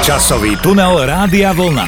Časový 0.00 0.56
tunel 0.64 1.04
Rádia 1.04 1.52
Vlna. 1.52 1.84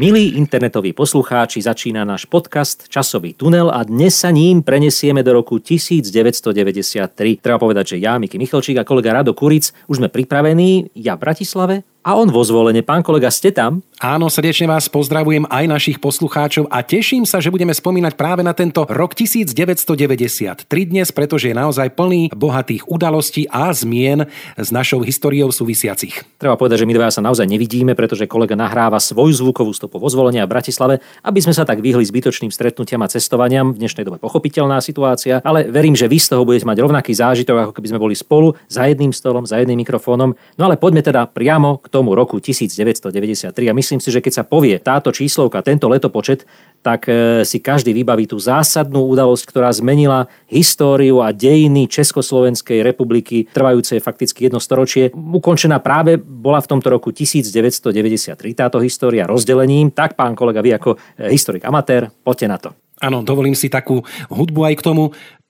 Milí 0.00 0.40
internetoví 0.40 0.96
poslucháči, 0.96 1.60
začína 1.60 2.00
náš 2.08 2.24
podcast 2.24 2.88
Časový 2.88 3.36
tunel 3.36 3.68
a 3.68 3.84
dnes 3.84 4.16
sa 4.16 4.32
ním 4.32 4.64
prenesieme 4.64 5.20
do 5.20 5.36
roku 5.36 5.60
1993. 5.60 7.12
Treba 7.44 7.60
povedať, 7.60 7.92
že 7.92 7.96
ja, 8.00 8.16
Miky 8.16 8.40
Michalčík 8.40 8.80
a 8.80 8.88
kolega 8.88 9.12
Rado 9.12 9.36
Kuric 9.36 9.76
už 9.84 10.00
sme 10.00 10.08
pripravení, 10.08 10.96
ja 10.96 11.12
v 11.20 11.28
Bratislave 11.28 11.84
a 12.04 12.20
on 12.20 12.28
vo 12.28 12.44
zvolenie. 12.44 12.84
Pán 12.84 13.00
kolega, 13.00 13.32
ste 13.32 13.48
tam? 13.48 13.80
Áno, 13.96 14.28
srdečne 14.28 14.68
vás 14.68 14.92
pozdravujem 14.92 15.48
aj 15.48 15.64
našich 15.64 15.96
poslucháčov 15.96 16.68
a 16.68 16.84
teším 16.84 17.24
sa, 17.24 17.40
že 17.40 17.48
budeme 17.48 17.72
spomínať 17.72 18.12
práve 18.20 18.44
na 18.44 18.52
tento 18.52 18.84
rok 18.84 19.16
1993 19.16 20.68
dnes, 20.68 21.08
pretože 21.08 21.48
je 21.48 21.56
naozaj 21.56 21.96
plný 21.96 22.28
bohatých 22.36 22.84
udalostí 22.84 23.48
a 23.48 23.72
zmien 23.72 24.28
s 24.60 24.68
našou 24.68 25.00
históriou 25.00 25.48
súvisiacich. 25.48 26.20
Treba 26.36 26.60
povedať, 26.60 26.84
že 26.84 26.88
my 26.90 26.92
dva 26.92 27.08
sa 27.08 27.24
naozaj 27.24 27.48
nevidíme, 27.48 27.96
pretože 27.96 28.28
kolega 28.28 28.52
nahráva 28.52 29.00
svoju 29.00 29.40
zvukovú 29.40 29.72
stopu 29.72 29.96
vo 29.96 30.12
zvolenia 30.12 30.44
v 30.44 30.52
Bratislave, 30.52 31.00
aby 31.24 31.40
sme 31.40 31.56
sa 31.56 31.64
tak 31.64 31.80
vyhli 31.80 32.04
zbytočným 32.04 32.52
stretnutiam 32.52 33.00
a 33.00 33.08
cestovaniam. 33.08 33.72
V 33.72 33.80
dnešnej 33.80 34.04
dobe 34.04 34.20
pochopiteľná 34.20 34.84
situácia, 34.84 35.40
ale 35.40 35.72
verím, 35.72 35.96
že 35.96 36.04
vy 36.04 36.20
z 36.20 36.36
toho 36.36 36.44
budete 36.44 36.68
mať 36.68 36.84
rovnaký 36.84 37.16
zážitok, 37.16 37.70
ako 37.70 37.72
keby 37.80 37.88
sme 37.88 38.02
boli 38.02 38.12
spolu 38.12 38.52
za 38.68 38.84
jedným 38.84 39.16
stolom, 39.16 39.48
za 39.48 39.56
jedným 39.64 39.80
mikrofónom. 39.80 40.36
No 40.60 40.62
ale 40.68 40.76
poďme 40.76 41.00
teda 41.00 41.24
priamo 41.24 41.80
k 41.80 41.93
tomu 41.94 42.18
roku 42.18 42.42
1993 42.42 43.54
a 43.70 43.72
myslím 43.78 44.02
si, 44.02 44.10
že 44.10 44.18
keď 44.18 44.42
sa 44.42 44.44
povie 44.44 44.82
táto 44.82 45.14
číslovka, 45.14 45.62
tento 45.62 45.86
letopočet, 45.86 46.42
tak 46.82 47.06
e, 47.06 47.46
si 47.46 47.62
každý 47.62 47.94
vybaví 47.94 48.26
tú 48.26 48.34
zásadnú 48.42 49.06
udalosť, 49.14 49.46
ktorá 49.46 49.70
zmenila 49.70 50.26
históriu 50.50 51.22
a 51.22 51.30
dejiny 51.30 51.86
Československej 51.86 52.82
republiky, 52.82 53.46
trvajúce 53.46 54.02
fakticky 54.02 54.50
jedno 54.50 54.58
storočie. 54.58 55.14
Ukončená 55.14 55.78
práve 55.78 56.18
bola 56.18 56.58
v 56.58 56.74
tomto 56.74 56.90
roku 56.90 57.14
1993 57.14 58.34
táto 58.58 58.82
história 58.82 59.22
rozdelením. 59.30 59.94
Tak, 59.94 60.18
pán 60.18 60.34
kolega, 60.34 60.58
vy 60.58 60.74
ako 60.74 60.98
e, 61.14 61.30
historik 61.30 61.62
amatér, 61.62 62.10
poďte 62.10 62.46
na 62.50 62.58
to. 62.58 62.70
Áno, 62.98 63.22
dovolím 63.22 63.54
si 63.54 63.70
takú 63.70 64.02
hudbu 64.34 64.66
aj 64.66 64.74
k 64.82 64.82
tomu. 64.82 65.04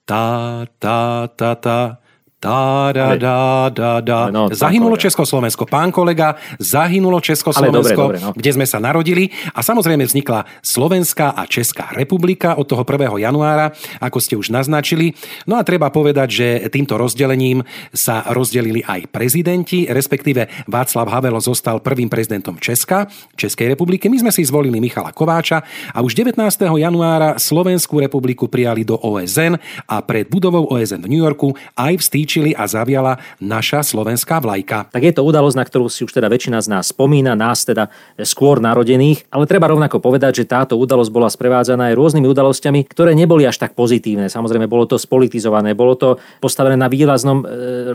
Tá, 0.05 0.69
tá, 0.77 1.25
tá, 1.33 1.57
tá. 1.57 2.04
Tá, 2.45 2.93
da, 2.93 3.17
da, 3.17 3.39
da, 3.73 3.91
da. 4.05 4.19
No, 4.29 4.53
zahynulo 4.53 4.93
kolega. 4.93 5.09
Československo. 5.09 5.65
Pán 5.65 5.89
kolega, 5.89 6.37
zahynulo 6.61 7.17
Československo, 7.17 7.81
dobre, 7.81 7.97
dobre, 7.97 8.17
no. 8.21 8.37
kde 8.37 8.51
sme 8.53 8.69
sa 8.69 8.77
narodili. 8.77 9.33
A 9.57 9.65
samozrejme 9.65 10.05
vznikla 10.05 10.45
Slovenská 10.61 11.33
a 11.33 11.49
Česká 11.49 11.89
republika 11.97 12.53
od 12.53 12.69
toho 12.69 12.85
1. 12.85 13.17
januára, 13.17 13.73
ako 13.97 14.17
ste 14.21 14.37
už 14.37 14.53
naznačili. 14.53 15.17
No 15.49 15.57
a 15.57 15.65
treba 15.65 15.89
povedať, 15.89 16.27
že 16.29 16.47
týmto 16.69 17.01
rozdelením 17.01 17.65
sa 17.89 18.21
rozdelili 18.29 18.85
aj 18.85 19.09
prezidenti, 19.09 19.89
respektíve 19.89 20.69
Václav 20.69 21.09
Havel 21.09 21.41
zostal 21.41 21.81
prvým 21.81 22.13
prezidentom 22.13 22.61
Česka, 22.61 23.09
Českej 23.33 23.73
republiky. 23.73 24.05
My 24.05 24.21
sme 24.21 24.29
si 24.29 24.45
zvolili 24.45 24.77
Michala 24.77 25.09
Kováča 25.09 25.65
a 25.89 26.05
už 26.05 26.13
19. 26.13 26.37
januára 26.61 27.41
Slovenskú 27.41 27.97
republiku 27.97 28.45
prijali 28.45 28.85
do 28.85 29.01
OSN 29.01 29.57
a 29.89 29.97
pred 30.05 30.29
budovou 30.29 30.69
OSN 30.69 31.01
v 31.01 31.09
New 31.09 31.23
Yorku 31.25 31.57
aj 31.73 31.97
v 31.97 32.03
vytýčili 32.35 32.51
a 32.51 32.67
zaviala 32.67 33.23
naša 33.39 33.79
slovenská 33.79 34.43
vlajka. 34.43 34.91
Tak 34.91 35.03
je 35.03 35.13
to 35.15 35.23
udalosť, 35.23 35.55
na 35.55 35.63
ktorú 35.63 35.87
si 35.87 36.03
už 36.03 36.11
teda 36.11 36.27
väčšina 36.27 36.59
z 36.59 36.67
nás 36.67 36.91
spomína, 36.91 37.39
nás 37.39 37.63
teda 37.63 37.87
skôr 38.27 38.59
narodených, 38.59 39.31
ale 39.31 39.47
treba 39.47 39.71
rovnako 39.71 40.03
povedať, 40.03 40.43
že 40.43 40.51
táto 40.51 40.75
udalosť 40.75 41.11
bola 41.11 41.31
sprevádzaná 41.31 41.91
aj 41.91 41.95
rôznymi 41.95 42.27
udalosťami, 42.27 42.79
ktoré 42.91 43.15
neboli 43.15 43.47
až 43.47 43.63
tak 43.63 43.71
pozitívne. 43.71 44.27
Samozrejme, 44.27 44.67
bolo 44.67 44.83
to 44.83 44.99
spolitizované, 44.99 45.71
bolo 45.71 45.95
to 45.95 46.09
postavené 46.43 46.75
na 46.75 46.91
výraznom 46.91 47.43
e, 47.43 47.45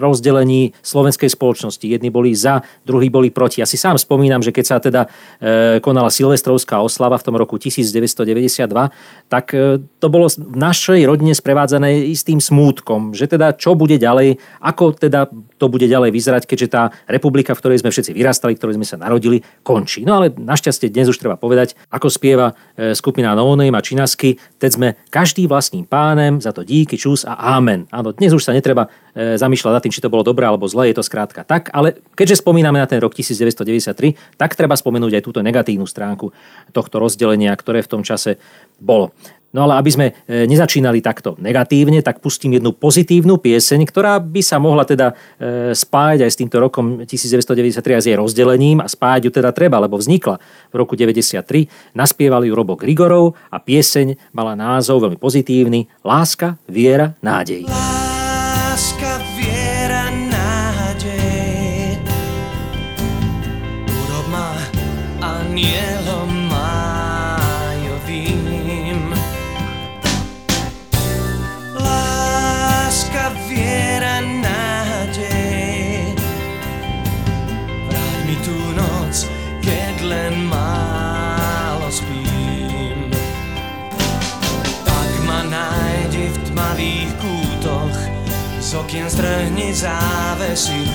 rozdelení 0.00 0.72
slovenskej 0.80 1.28
spoločnosti. 1.28 1.84
Jedni 1.84 2.08
boli 2.08 2.32
za, 2.32 2.64
druhí 2.88 3.12
boli 3.12 3.28
proti. 3.28 3.60
Ja 3.60 3.68
si 3.68 3.76
sám 3.76 4.00
spomínam, 4.00 4.40
že 4.40 4.54
keď 4.54 4.64
sa 4.64 4.76
teda 4.80 5.04
e, 5.36 5.78
konala 5.84 6.08
Silvestrovská 6.08 6.80
oslava 6.80 7.20
v 7.20 7.26
tom 7.28 7.36
roku 7.36 7.60
1992, 7.60 8.64
tak 9.28 9.52
e, 9.52 9.84
to 10.00 10.06
bolo 10.08 10.30
v 10.30 10.56
našej 10.56 11.04
rodine 11.04 11.34
sprevádzané 11.36 12.08
istým 12.08 12.40
smútkom, 12.40 13.12
že 13.12 13.28
teda 13.28 13.52
čo 13.58 13.74
bude 13.74 13.98
ďalej, 13.98 14.19
ďalej, 14.20 14.36
ako 14.60 14.84
teda 15.00 15.32
to 15.56 15.66
bude 15.72 15.88
ďalej 15.88 16.12
vyzerať, 16.12 16.42
keďže 16.44 16.68
tá 16.68 16.82
republika, 17.08 17.56
v 17.56 17.60
ktorej 17.64 17.80
sme 17.80 17.88
všetci 17.88 18.12
vyrastali, 18.12 18.52
v 18.54 18.60
ktorej 18.60 18.76
sme 18.76 18.86
sa 18.86 19.00
narodili, 19.00 19.40
končí. 19.64 20.04
No 20.04 20.20
ale 20.20 20.28
našťastie 20.36 20.92
dnes 20.92 21.08
už 21.08 21.16
treba 21.16 21.40
povedať, 21.40 21.72
ako 21.88 22.12
spieva 22.12 22.52
e, 22.76 22.92
skupina 22.92 23.32
No 23.32 23.56
Name 23.56 23.72
a 23.72 23.80
Činasky, 23.80 24.36
teď 24.60 24.70
sme 24.70 24.88
každý 25.08 25.48
vlastným 25.48 25.88
pánem, 25.88 26.36
za 26.44 26.52
to 26.52 26.60
díky, 26.60 27.00
čus 27.00 27.24
a 27.24 27.56
amen. 27.56 27.88
Áno, 27.88 28.12
dnes 28.12 28.36
už 28.36 28.44
sa 28.44 28.52
netreba 28.52 28.92
e, 29.16 29.40
zamýšľať 29.40 29.72
nad 29.72 29.82
tým, 29.82 29.94
či 29.96 30.04
to 30.04 30.12
bolo 30.12 30.20
dobré 30.20 30.44
alebo 30.44 30.68
zlé, 30.68 30.92
je 30.92 31.00
to 31.00 31.04
skrátka 31.04 31.42
tak, 31.48 31.72
ale 31.72 31.96
keďže 32.12 32.44
spomíname 32.44 32.76
na 32.76 32.84
ten 32.84 33.00
rok 33.00 33.16
1993, 33.16 34.36
tak 34.36 34.52
treba 34.52 34.76
spomenúť 34.76 35.20
aj 35.20 35.24
túto 35.24 35.40
negatívnu 35.40 35.88
stránku 35.88 36.32
tohto 36.76 37.00
rozdelenia, 37.00 37.56
ktoré 37.56 37.80
v 37.80 37.90
tom 37.98 38.02
čase 38.04 38.36
bolo. 38.80 39.12
No 39.50 39.66
ale 39.66 39.82
aby 39.82 39.90
sme 39.90 40.06
e, 40.30 40.46
nezačínali 40.46 41.02
takto 41.02 41.34
negatívne, 41.42 41.98
tak 42.06 42.22
pustím 42.22 42.54
jednu 42.54 42.70
pozitívnu 42.70 43.42
pieseň, 43.42 43.82
ktorá 43.82 44.22
by 44.22 44.42
sa 44.46 44.62
mohla 44.62 44.86
teda 44.86 45.10
e, 45.10 45.74
spájať 45.74 46.22
aj 46.22 46.30
s 46.30 46.38
týmto 46.38 46.62
rokom 46.62 47.02
1993 47.02 47.98
a 47.98 48.00
s 48.00 48.06
jej 48.06 48.14
rozdelením 48.14 48.78
a 48.78 48.86
spájať 48.86 49.26
ju 49.26 49.30
teda 49.34 49.50
treba, 49.50 49.82
lebo 49.82 49.98
vznikla 49.98 50.38
v 50.70 50.74
roku 50.78 50.94
93. 50.94 51.66
Naspievali 51.98 52.46
ju 52.46 52.54
Robo 52.54 52.78
Grigorov 52.78 53.34
a 53.50 53.58
pieseň 53.58 54.30
mala 54.30 54.54
názov 54.54 55.02
veľmi 55.02 55.18
pozitívny 55.18 55.90
Láska, 56.06 56.54
viera, 56.70 57.18
nádej. 57.18 57.66
Láska, 57.66 59.09
z 88.70 88.74
okien 88.74 89.10
strhni 89.10 89.74
závesy 89.74 90.86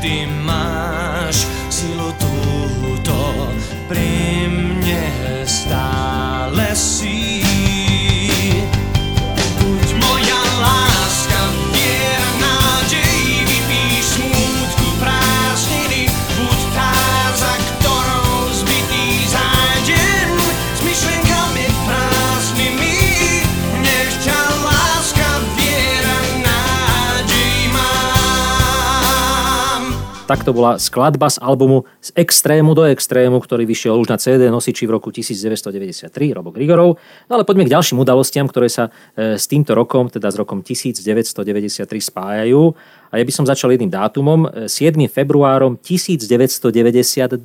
Ty 0.00 0.24
máš 0.44 1.44
silu 1.68 2.08
túto 2.16 3.16
pri 3.84 4.48
mne 4.48 5.04
stále 5.44 6.69
Takto 30.40 30.56
bola 30.56 30.80
skladba 30.80 31.28
z 31.28 31.36
albumu 31.36 31.84
Z 32.00 32.16
extrému 32.16 32.72
do 32.72 32.88
extrému, 32.88 33.44
ktorý 33.44 33.68
vyšiel 33.68 33.92
už 34.00 34.08
na 34.08 34.16
CD 34.16 34.48
nosiči 34.48 34.88
v 34.88 34.96
roku 34.96 35.12
1993, 35.12 36.08
Robo 36.32 36.48
Grigorov. 36.48 36.96
No 37.28 37.32
ale 37.36 37.44
poďme 37.44 37.68
k 37.68 37.76
ďalším 37.76 38.00
udalostiam, 38.00 38.48
ktoré 38.48 38.72
sa 38.72 38.88
e, 39.12 39.36
s 39.36 39.44
týmto 39.44 39.76
rokom, 39.76 40.08
teda 40.08 40.32
s 40.32 40.40
rokom 40.40 40.64
1993 40.64 41.84
spájajú. 41.84 42.72
A 43.12 43.20
ja 43.20 43.24
by 43.28 43.32
som 43.36 43.44
začal 43.44 43.76
jedným 43.76 43.92
dátumom, 43.92 44.64
7. 44.64 44.72
E, 45.04 45.12
februárom 45.12 45.76
1992, 45.76 47.36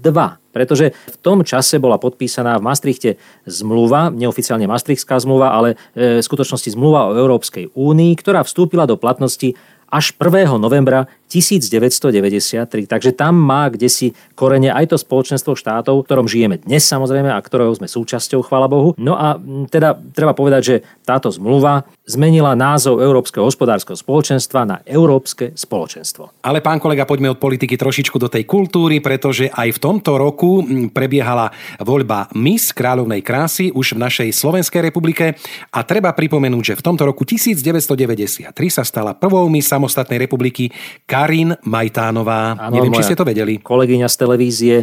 pretože 0.55 0.95
v 0.95 1.17
tom 1.19 1.43
čase 1.43 1.83
bola 1.83 1.99
podpísaná 1.99 2.55
v 2.55 2.63
Maastrichte 2.63 3.19
zmluva, 3.43 4.07
neoficiálne 4.07 4.71
Maastrichtská 4.71 5.19
zmluva, 5.19 5.51
ale 5.51 5.75
e, 5.99 6.23
v 6.23 6.23
skutočnosti 6.23 6.71
zmluva 6.71 7.11
o 7.11 7.19
Európskej 7.19 7.75
únii, 7.75 8.15
ktorá 8.23 8.39
vstúpila 8.47 8.87
do 8.87 8.95
platnosti 8.95 9.51
až 9.95 10.11
1. 10.17 10.57
novembra 10.57 11.07
1993. 11.27 12.85
Takže 12.85 13.11
tam 13.11 13.35
má 13.35 13.67
kde 13.67 13.89
si 13.89 14.07
korene 14.37 14.69
aj 14.71 14.93
to 14.93 14.97
spoločenstvo 14.97 15.57
štátov, 15.57 16.05
ktorom 16.05 16.29
žijeme 16.29 16.61
dnes 16.61 16.85
samozrejme 16.85 17.33
a 17.33 17.39
ktorého 17.41 17.73
sme 17.75 17.89
súčasťou, 17.89 18.45
chvala 18.45 18.69
Bohu. 18.69 18.93
No 19.01 19.17
a 19.17 19.35
teda 19.69 19.97
treba 20.13 20.37
povedať, 20.37 20.61
že 20.61 20.75
táto 21.03 21.33
zmluva 21.33 21.85
zmenila 22.05 22.53
názov 22.53 23.01
Európskeho 23.01 23.43
hospodárskeho 23.45 23.97
spoločenstva 23.97 24.61
na 24.63 24.77
Európske 24.85 25.57
spoločenstvo. 25.57 26.45
Ale 26.45 26.61
pán 26.61 26.77
kolega, 26.77 27.09
poďme 27.09 27.33
od 27.33 27.41
politiky 27.41 27.73
trošičku 27.75 28.21
do 28.21 28.29
tej 28.29 28.45
kultúry, 28.45 29.01
pretože 29.01 29.49
aj 29.49 29.75
v 29.75 29.81
tomto 29.81 30.21
roku 30.21 30.61
prebiehala 30.93 31.49
voľba 31.81 32.29
Miss 32.37 32.69
kráľovnej 32.71 33.25
krásy 33.25 33.73
už 33.73 33.97
v 33.97 34.03
našej 34.05 34.29
Slovenskej 34.29 34.85
republike 34.85 35.33
a 35.73 35.79
treba 35.81 36.13
pripomenúť, 36.13 36.63
že 36.73 36.77
v 36.77 36.85
tomto 36.85 37.03
roku 37.09 37.25
1993 37.25 38.53
sa 38.69 38.85
stala 38.85 39.17
prvou 39.17 39.49
Miss 39.49 39.65
samostatnej 39.65 40.21
republiky 40.21 40.69
Karin 41.15 41.55
Majtánová. 41.63 42.59
Ano, 42.59 42.75
Neviem, 42.75 42.91
či 42.99 43.07
ste 43.07 43.15
to 43.15 43.23
vedeli. 43.23 43.63
Kolegyňa 43.63 44.07
z 44.11 44.15
televízie 44.19 44.75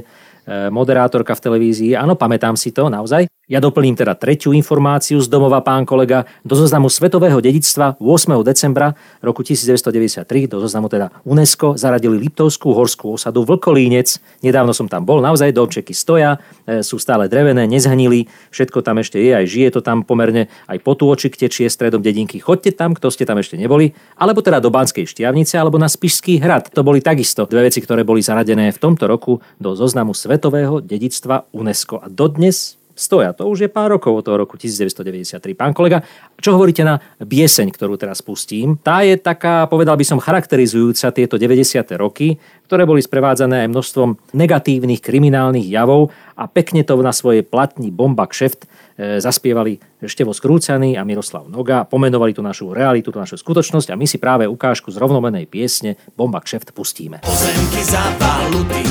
E, 0.43 0.75
moderátorka 0.75 1.39
v 1.39 1.45
televízii. 1.47 1.95
Áno, 1.95 2.19
pamätám 2.19 2.59
si 2.59 2.75
to 2.75 2.91
naozaj. 2.91 3.31
Ja 3.53 3.61
doplním 3.61 3.93
teda 3.93 4.17
tretiu 4.17 4.57
informáciu 4.57 5.21
z 5.21 5.29
domova 5.29 5.61
pán 5.61 5.85
kolega 5.85 6.25
do 6.41 6.57
zoznamu 6.57 6.89
Svetového 6.89 7.37
dedictva 7.37 8.01
8. 8.01 8.41
decembra 8.41 8.97
roku 9.21 9.45
1993 9.45 10.49
do 10.49 10.57
zoznamu 10.57 10.89
teda 10.89 11.13
UNESCO 11.29 11.77
zaradili 11.77 12.17
Liptovskú 12.17 12.73
horskú 12.73 13.13
osadu 13.13 13.45
Vlkolínec. 13.45 14.17
Nedávno 14.41 14.73
som 14.73 14.89
tam 14.89 15.05
bol, 15.05 15.21
naozaj 15.21 15.53
domčeky 15.53 15.93
stoja, 15.93 16.41
e, 16.65 16.81
sú 16.81 16.97
stále 16.97 17.29
drevené, 17.29 17.69
nezhnili, 17.69 18.25
všetko 18.49 18.81
tam 18.81 19.05
ešte 19.05 19.21
je, 19.21 19.37
aj 19.37 19.45
žije 19.45 19.69
to 19.77 19.81
tam 19.85 20.01
pomerne, 20.01 20.49
aj 20.65 20.81
potôčik 20.81 21.37
tečie 21.37 21.69
stredom 21.69 22.01
dedinky. 22.01 22.41
Chodte 22.41 22.73
tam, 22.73 22.97
kto 22.97 23.13
ste 23.13 23.29
tam 23.29 23.37
ešte 23.37 23.61
neboli, 23.61 23.93
alebo 24.17 24.41
teda 24.41 24.65
do 24.65 24.73
Banskej 24.73 25.05
Štiavnice, 25.05 25.61
alebo 25.61 25.77
na 25.77 25.93
Spišský 25.93 26.41
hrad. 26.41 26.73
To 26.73 26.81
boli 26.81 27.05
takisto 27.05 27.45
dve 27.45 27.69
veci, 27.69 27.85
ktoré 27.85 28.01
boli 28.01 28.25
zaradené 28.25 28.73
v 28.73 28.81
tomto 28.81 29.05
roku 29.05 29.45
do 29.61 29.77
zoznamu 29.77 30.17
Svetového 30.17 30.81
dedictva 30.81 31.45
UNESCO. 31.53 32.01
A 32.01 32.09
dodnes 32.09 32.81
stoja. 32.95 33.33
To 33.37 33.49
už 33.49 33.67
je 33.67 33.71
pár 33.73 33.93
rokov 33.93 34.13
od 34.13 34.25
toho 34.25 34.37
roku 34.41 34.61
1993. 34.61 35.57
Pán 35.57 35.73
kolega, 35.73 36.05
čo 36.39 36.57
hovoríte 36.57 36.85
na 36.85 37.01
bieseň, 37.21 37.73
ktorú 37.73 37.97
teraz 37.97 38.21
pustím? 38.21 38.79
Tá 38.81 39.03
je 39.03 39.17
taká, 39.17 39.65
povedal 39.69 39.97
by 39.97 40.05
som, 40.05 40.19
charakterizujúca 40.21 41.13
tieto 41.13 41.37
90. 41.41 41.85
roky, 41.97 42.37
ktoré 42.67 42.89
boli 42.89 43.05
sprevádzané 43.05 43.67
aj 43.67 43.73
množstvom 43.73 44.09
negatívnych 44.33 45.05
kriminálnych 45.05 45.69
javov 45.69 46.09
a 46.37 46.49
pekne 46.49 46.83
to 46.83 46.97
na 47.01 47.13
svojej 47.13 47.45
platni 47.45 47.93
Bomba 47.93 48.25
Kšeft 48.25 48.65
e, 48.65 49.21
zaspievali 49.21 49.77
Števo 50.03 50.33
Skrúcaný 50.33 50.97
a 50.97 51.05
Miroslav 51.05 51.47
Noga, 51.53 51.85
pomenovali 51.85 52.33
tú 52.33 52.41
našu 52.41 52.73
realitu, 52.73 53.13
tú 53.13 53.21
našu 53.21 53.37
skutočnosť 53.39 53.93
a 53.93 53.99
my 53.99 54.07
si 54.09 54.17
práve 54.17 54.49
ukážku 54.49 54.89
z 54.89 54.97
rovnomenej 54.97 55.47
piesne 55.47 56.01
Bomba 56.17 56.41
Kšeft 56.41 56.73
pustíme. 56.73 57.21
Pozemky 57.23 57.83
za 57.85 58.03
valuty, 58.17 58.83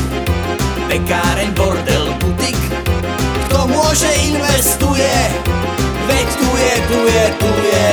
pekáreň, 0.88 1.50
bordel, 1.58 2.01
môže 3.82 4.10
investuje, 4.30 5.14
veď 6.06 6.28
tu 6.38 6.50
je, 6.54 6.74
tu 6.86 7.00
je, 7.10 7.26
tu 7.42 7.52
je. 7.66 7.90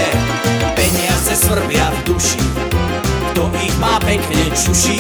Peniaze 0.77 1.33
svrbia 1.33 1.89
v 1.91 1.99
duši, 2.13 2.45
kto 3.33 3.49
ich 3.65 3.75
má 3.81 3.97
pekne 4.05 4.53
čuší, 4.53 4.98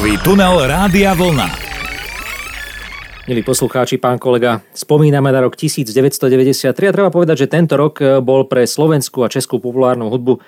Časový 0.00 0.16
tunel 0.24 0.64
Rádia 0.64 1.12
Vlna. 1.12 1.69
Milí 3.30 3.46
poslucháči, 3.46 4.02
pán 4.02 4.18
kolega, 4.18 4.58
spomíname 4.74 5.30
na 5.30 5.46
rok 5.46 5.54
1993 5.54 6.74
a 6.74 6.90
treba 6.90 7.14
povedať, 7.14 7.46
že 7.46 7.52
tento 7.54 7.78
rok 7.78 8.02
e, 8.02 8.18
bol 8.18 8.50
pre 8.50 8.66
slovenskú 8.66 9.22
a 9.22 9.30
českú 9.30 9.62
populárnu 9.62 10.10
hudbu 10.10 10.34
e, 10.34 10.38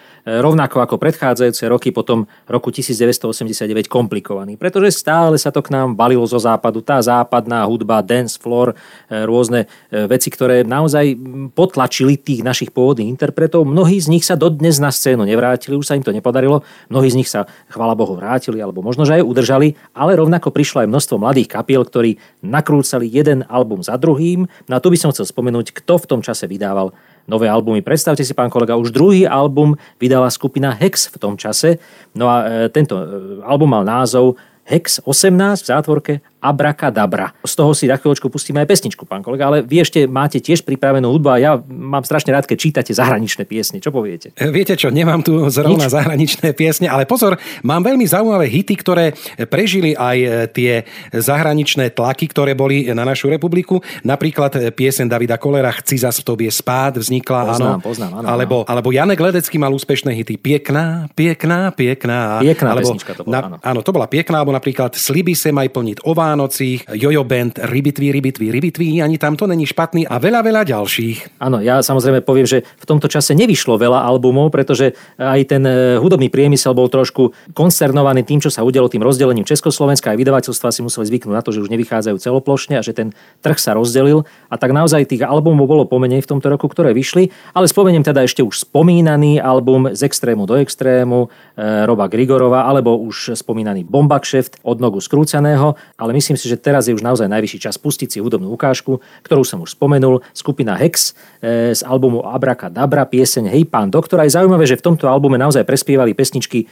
rovnako 0.42 0.82
ako 0.82 0.98
predchádzajúce 0.98 1.70
roky 1.70 1.94
potom 1.94 2.26
roku 2.50 2.74
1989 2.74 3.86
komplikovaný, 3.86 4.58
pretože 4.58 4.98
stále 4.98 5.38
sa 5.38 5.54
to 5.54 5.62
k 5.62 5.70
nám 5.70 5.94
balilo 5.94 6.26
zo 6.26 6.42
západu, 6.42 6.82
tá 6.82 6.98
západná 6.98 7.62
hudba, 7.70 8.02
dance 8.02 8.34
floor, 8.34 8.74
e, 8.74 9.30
rôzne 9.30 9.70
veci, 9.94 10.34
ktoré 10.34 10.66
naozaj 10.66 11.14
potlačili 11.54 12.18
tých 12.18 12.42
našich 12.42 12.74
pôvodných 12.74 13.06
interpretov. 13.06 13.62
Mnohí 13.62 14.02
z 14.02 14.10
nich 14.10 14.26
sa 14.26 14.34
dodnes 14.34 14.82
na 14.82 14.90
scénu 14.90 15.22
nevrátili, 15.22 15.78
už 15.78 15.86
sa 15.86 15.94
im 15.94 16.02
to 16.02 16.10
nepodarilo, 16.10 16.66
mnohí 16.90 17.06
z 17.06 17.14
nich 17.14 17.30
sa, 17.30 17.46
chvála 17.70 17.94
Bohu, 17.94 18.18
vrátili 18.18 18.58
alebo 18.58 18.82
možno, 18.82 19.06
že 19.06 19.22
aj 19.22 19.26
udržali, 19.30 19.78
ale 19.94 20.18
rovnako 20.18 20.50
prišlo 20.50 20.82
aj 20.82 20.90
množstvo 20.90 21.22
mladých 21.22 21.46
kapiel, 21.46 21.86
ktorí 21.86 22.18
nakru 22.42 22.71
nakrúcali 22.72 23.04
jeden 23.04 23.44
album 23.52 23.84
za 23.84 24.00
druhým. 24.00 24.48
No 24.64 24.72
a 24.72 24.80
tu 24.80 24.88
by 24.88 24.96
som 24.96 25.12
chcel 25.12 25.28
spomenúť, 25.28 25.76
kto 25.76 26.00
v 26.00 26.08
tom 26.08 26.20
čase 26.24 26.48
vydával 26.48 26.96
nové 27.28 27.44
albumy. 27.44 27.84
Predstavte 27.84 28.24
si, 28.24 28.32
pán 28.32 28.48
kolega, 28.48 28.80
už 28.80 28.96
druhý 28.96 29.28
album 29.28 29.76
vydala 30.00 30.32
skupina 30.32 30.72
Hex 30.72 31.12
v 31.12 31.20
tom 31.20 31.36
čase. 31.36 31.76
No 32.16 32.32
a 32.32 32.48
e, 32.48 32.72
tento 32.72 32.96
e, 32.96 33.04
album 33.44 33.76
mal 33.76 33.84
názov 33.84 34.40
Hex 34.64 35.04
18 35.04 35.60
v 35.60 35.68
zátvorke 35.68 36.12
Abrakadabra. 36.42 37.30
Z 37.46 37.54
toho 37.54 37.70
si 37.70 37.86
na 37.86 37.94
chvíľočku 37.94 38.26
pustíme 38.26 38.58
aj 38.58 38.66
pesničku, 38.66 39.06
pán 39.06 39.22
kolega, 39.22 39.46
ale 39.46 39.62
vy 39.62 39.86
ešte 39.86 40.10
máte 40.10 40.42
tiež 40.42 40.66
pripravenú 40.66 41.06
hudbu 41.06 41.28
a 41.30 41.36
ja 41.38 41.52
mám 41.62 42.02
strašne 42.02 42.34
rád, 42.34 42.50
keď 42.50 42.58
čítate 42.58 42.90
zahraničné 42.90 43.46
piesne. 43.46 43.78
Čo 43.78 43.94
poviete? 43.94 44.34
E, 44.34 44.50
viete 44.50 44.74
čo, 44.74 44.90
nemám 44.90 45.22
tu 45.22 45.38
zrovna 45.54 45.86
Nič? 45.86 45.94
zahraničné 45.94 46.50
piesne, 46.58 46.90
ale 46.90 47.06
pozor, 47.06 47.38
mám 47.62 47.86
veľmi 47.86 48.02
zaujímavé 48.02 48.50
hity, 48.50 48.74
ktoré 48.74 49.14
prežili 49.46 49.94
aj 49.94 50.18
e, 50.18 50.28
tie 50.50 50.72
zahraničné 51.14 51.94
tlaky, 51.94 52.26
ktoré 52.26 52.58
boli 52.58 52.90
na 52.90 53.06
našu 53.06 53.30
republiku. 53.30 53.78
Napríklad 54.02 54.58
e, 54.58 54.74
piesen 54.74 55.06
Davida 55.06 55.38
Kolera 55.38 55.70
Chci 55.70 56.02
zas 56.02 56.18
v 56.18 56.26
tobie 56.26 56.50
spád 56.50 56.98
vznikla, 56.98 57.54
poznám, 57.54 57.78
áno. 57.78 57.86
Poznám, 57.86 58.10
áno, 58.18 58.26
alebo, 58.26 58.56
áno. 58.66 58.70
alebo 58.74 58.88
Janek 58.90 59.20
Ledecký 59.22 59.62
mal 59.62 59.70
úspešné 59.70 60.10
hity 60.10 60.34
Piekná, 60.42 61.06
piekná, 61.14 61.70
piekná. 61.70 62.42
Piekná 62.42 62.68
alebo, 62.74 62.90
pesnička 62.90 63.14
to 63.14 63.22
bola, 63.22 63.30
na, 63.30 63.38
áno. 63.46 63.56
áno. 63.62 63.80
to 63.86 63.94
bola 63.94 64.10
piekná, 64.10 64.42
alebo 64.42 64.50
napríklad 64.50 64.98
Sliby 64.98 65.38
se 65.38 65.54
maj 65.54 65.70
plniť 65.70 66.02
ová 66.02 66.31
Vánocích, 66.32 66.88
Jojo 66.96 67.28
Band, 67.28 67.60
Rybitví, 67.60 68.08
Rybitví, 68.08 68.48
Rybitví, 68.48 69.04
ani 69.04 69.20
tam 69.20 69.36
to 69.36 69.44
není 69.44 69.68
špatný 69.68 70.08
a 70.08 70.16
veľa, 70.16 70.40
veľa 70.40 70.64
ďalších. 70.64 71.36
Áno, 71.44 71.60
ja 71.60 71.84
samozrejme 71.84 72.24
poviem, 72.24 72.48
že 72.48 72.64
v 72.64 72.88
tomto 72.88 73.04
čase 73.04 73.36
nevyšlo 73.36 73.76
veľa 73.76 74.00
albumov, 74.00 74.48
pretože 74.48 74.96
aj 75.20 75.40
ten 75.44 75.60
e, 75.68 76.00
hudobný 76.00 76.32
priemysel 76.32 76.72
bol 76.72 76.88
trošku 76.88 77.36
koncernovaný 77.52 78.24
tým, 78.24 78.40
čo 78.40 78.48
sa 78.48 78.64
udialo 78.64 78.88
tým 78.88 79.04
rozdelením 79.04 79.44
Československa. 79.44 80.08
Aj 80.08 80.16
vydavateľstva 80.16 80.72
si 80.72 80.80
museli 80.80 81.04
zvyknúť 81.12 81.36
na 81.36 81.44
to, 81.44 81.52
že 81.52 81.60
už 81.60 81.68
nevychádzajú 81.68 82.16
celoplošne 82.16 82.80
a 82.80 82.82
že 82.82 82.96
ten 82.96 83.12
trh 83.44 83.60
sa 83.60 83.76
rozdelil. 83.76 84.24
A 84.48 84.56
tak 84.56 84.72
naozaj 84.72 85.12
tých 85.12 85.28
albumov 85.28 85.68
bolo 85.68 85.84
pomenej 85.84 86.24
v 86.24 86.30
tomto 86.32 86.48
roku, 86.48 86.64
ktoré 86.64 86.96
vyšli. 86.96 87.28
Ale 87.52 87.68
spomeniem 87.68 88.08
teda 88.08 88.24
ešte 88.24 88.40
už 88.40 88.64
spomínaný 88.64 89.36
album 89.36 89.92
z 89.92 90.00
extrému 90.08 90.48
do 90.48 90.56
extrému 90.56 91.28
e, 91.28 91.84
Roba 91.84 92.08
Grigorova, 92.08 92.64
alebo 92.64 92.96
už 92.96 93.36
spomínaný 93.36 93.84
Bombakšeft 93.84 94.64
od 94.64 94.80
nogu 94.80 95.04
skrúcaného. 95.04 95.76
Ale 96.00 96.16
myslím 96.22 96.38
si, 96.38 96.46
že 96.46 96.54
teraz 96.54 96.86
je 96.86 96.94
už 96.94 97.02
naozaj 97.02 97.26
najvyšší 97.26 97.58
čas 97.66 97.74
pustiť 97.74 98.06
si 98.06 98.18
hudobnú 98.22 98.54
ukážku, 98.54 99.02
ktorú 99.26 99.42
som 99.42 99.58
už 99.66 99.74
spomenul, 99.74 100.22
skupina 100.30 100.78
Hex 100.78 101.18
e, 101.42 101.74
z 101.74 101.82
albumu 101.82 102.22
Abraka 102.22 102.70
Dabra, 102.70 103.02
pieseň 103.02 103.50
Hej 103.50 103.66
pán 103.66 103.90
doktor. 103.90 104.22
Aj 104.22 104.30
zaujímavé, 104.30 104.70
že 104.70 104.78
v 104.78 104.86
tomto 104.86 105.10
albume 105.10 105.34
naozaj 105.34 105.66
prespievali 105.66 106.14
pesničky 106.14 106.62
e, 106.62 106.66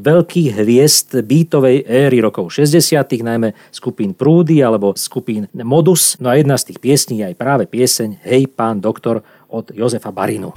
veľkých 0.00 0.56
hviezd 0.56 1.20
beatovej 1.20 1.84
éry 1.84 2.24
rokov 2.24 2.48
60 2.56 3.04
najmä 3.20 3.52
skupín 3.68 4.16
Prúdy 4.16 4.64
alebo 4.64 4.96
skupín 4.96 5.44
Modus. 5.52 6.16
No 6.16 6.32
a 6.32 6.40
jedna 6.40 6.56
z 6.56 6.72
tých 6.72 6.80
piesní 6.80 7.20
je 7.20 7.28
aj 7.28 7.36
práve 7.36 7.68
pieseň 7.68 8.24
Hej 8.24 8.48
pán 8.56 8.80
doktor 8.80 9.20
od 9.52 9.68
Jozefa 9.76 10.08
Barinu. 10.08 10.56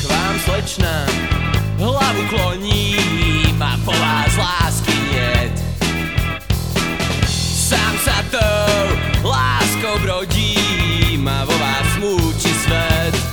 K 0.00 0.02
vám 0.08 0.36
slečná 0.40 1.04
hlavu 1.76 2.22
kloním 2.32 3.60
a 3.60 3.76
po 3.84 3.92
vás 3.92 4.32
lásky 4.40 4.97
tou 8.30 9.28
láskou 9.28 9.98
brodím 10.02 11.28
a 11.28 11.44
vo 11.44 11.58
vás 11.58 11.86
smúči 11.94 12.52
svet. 12.64 13.27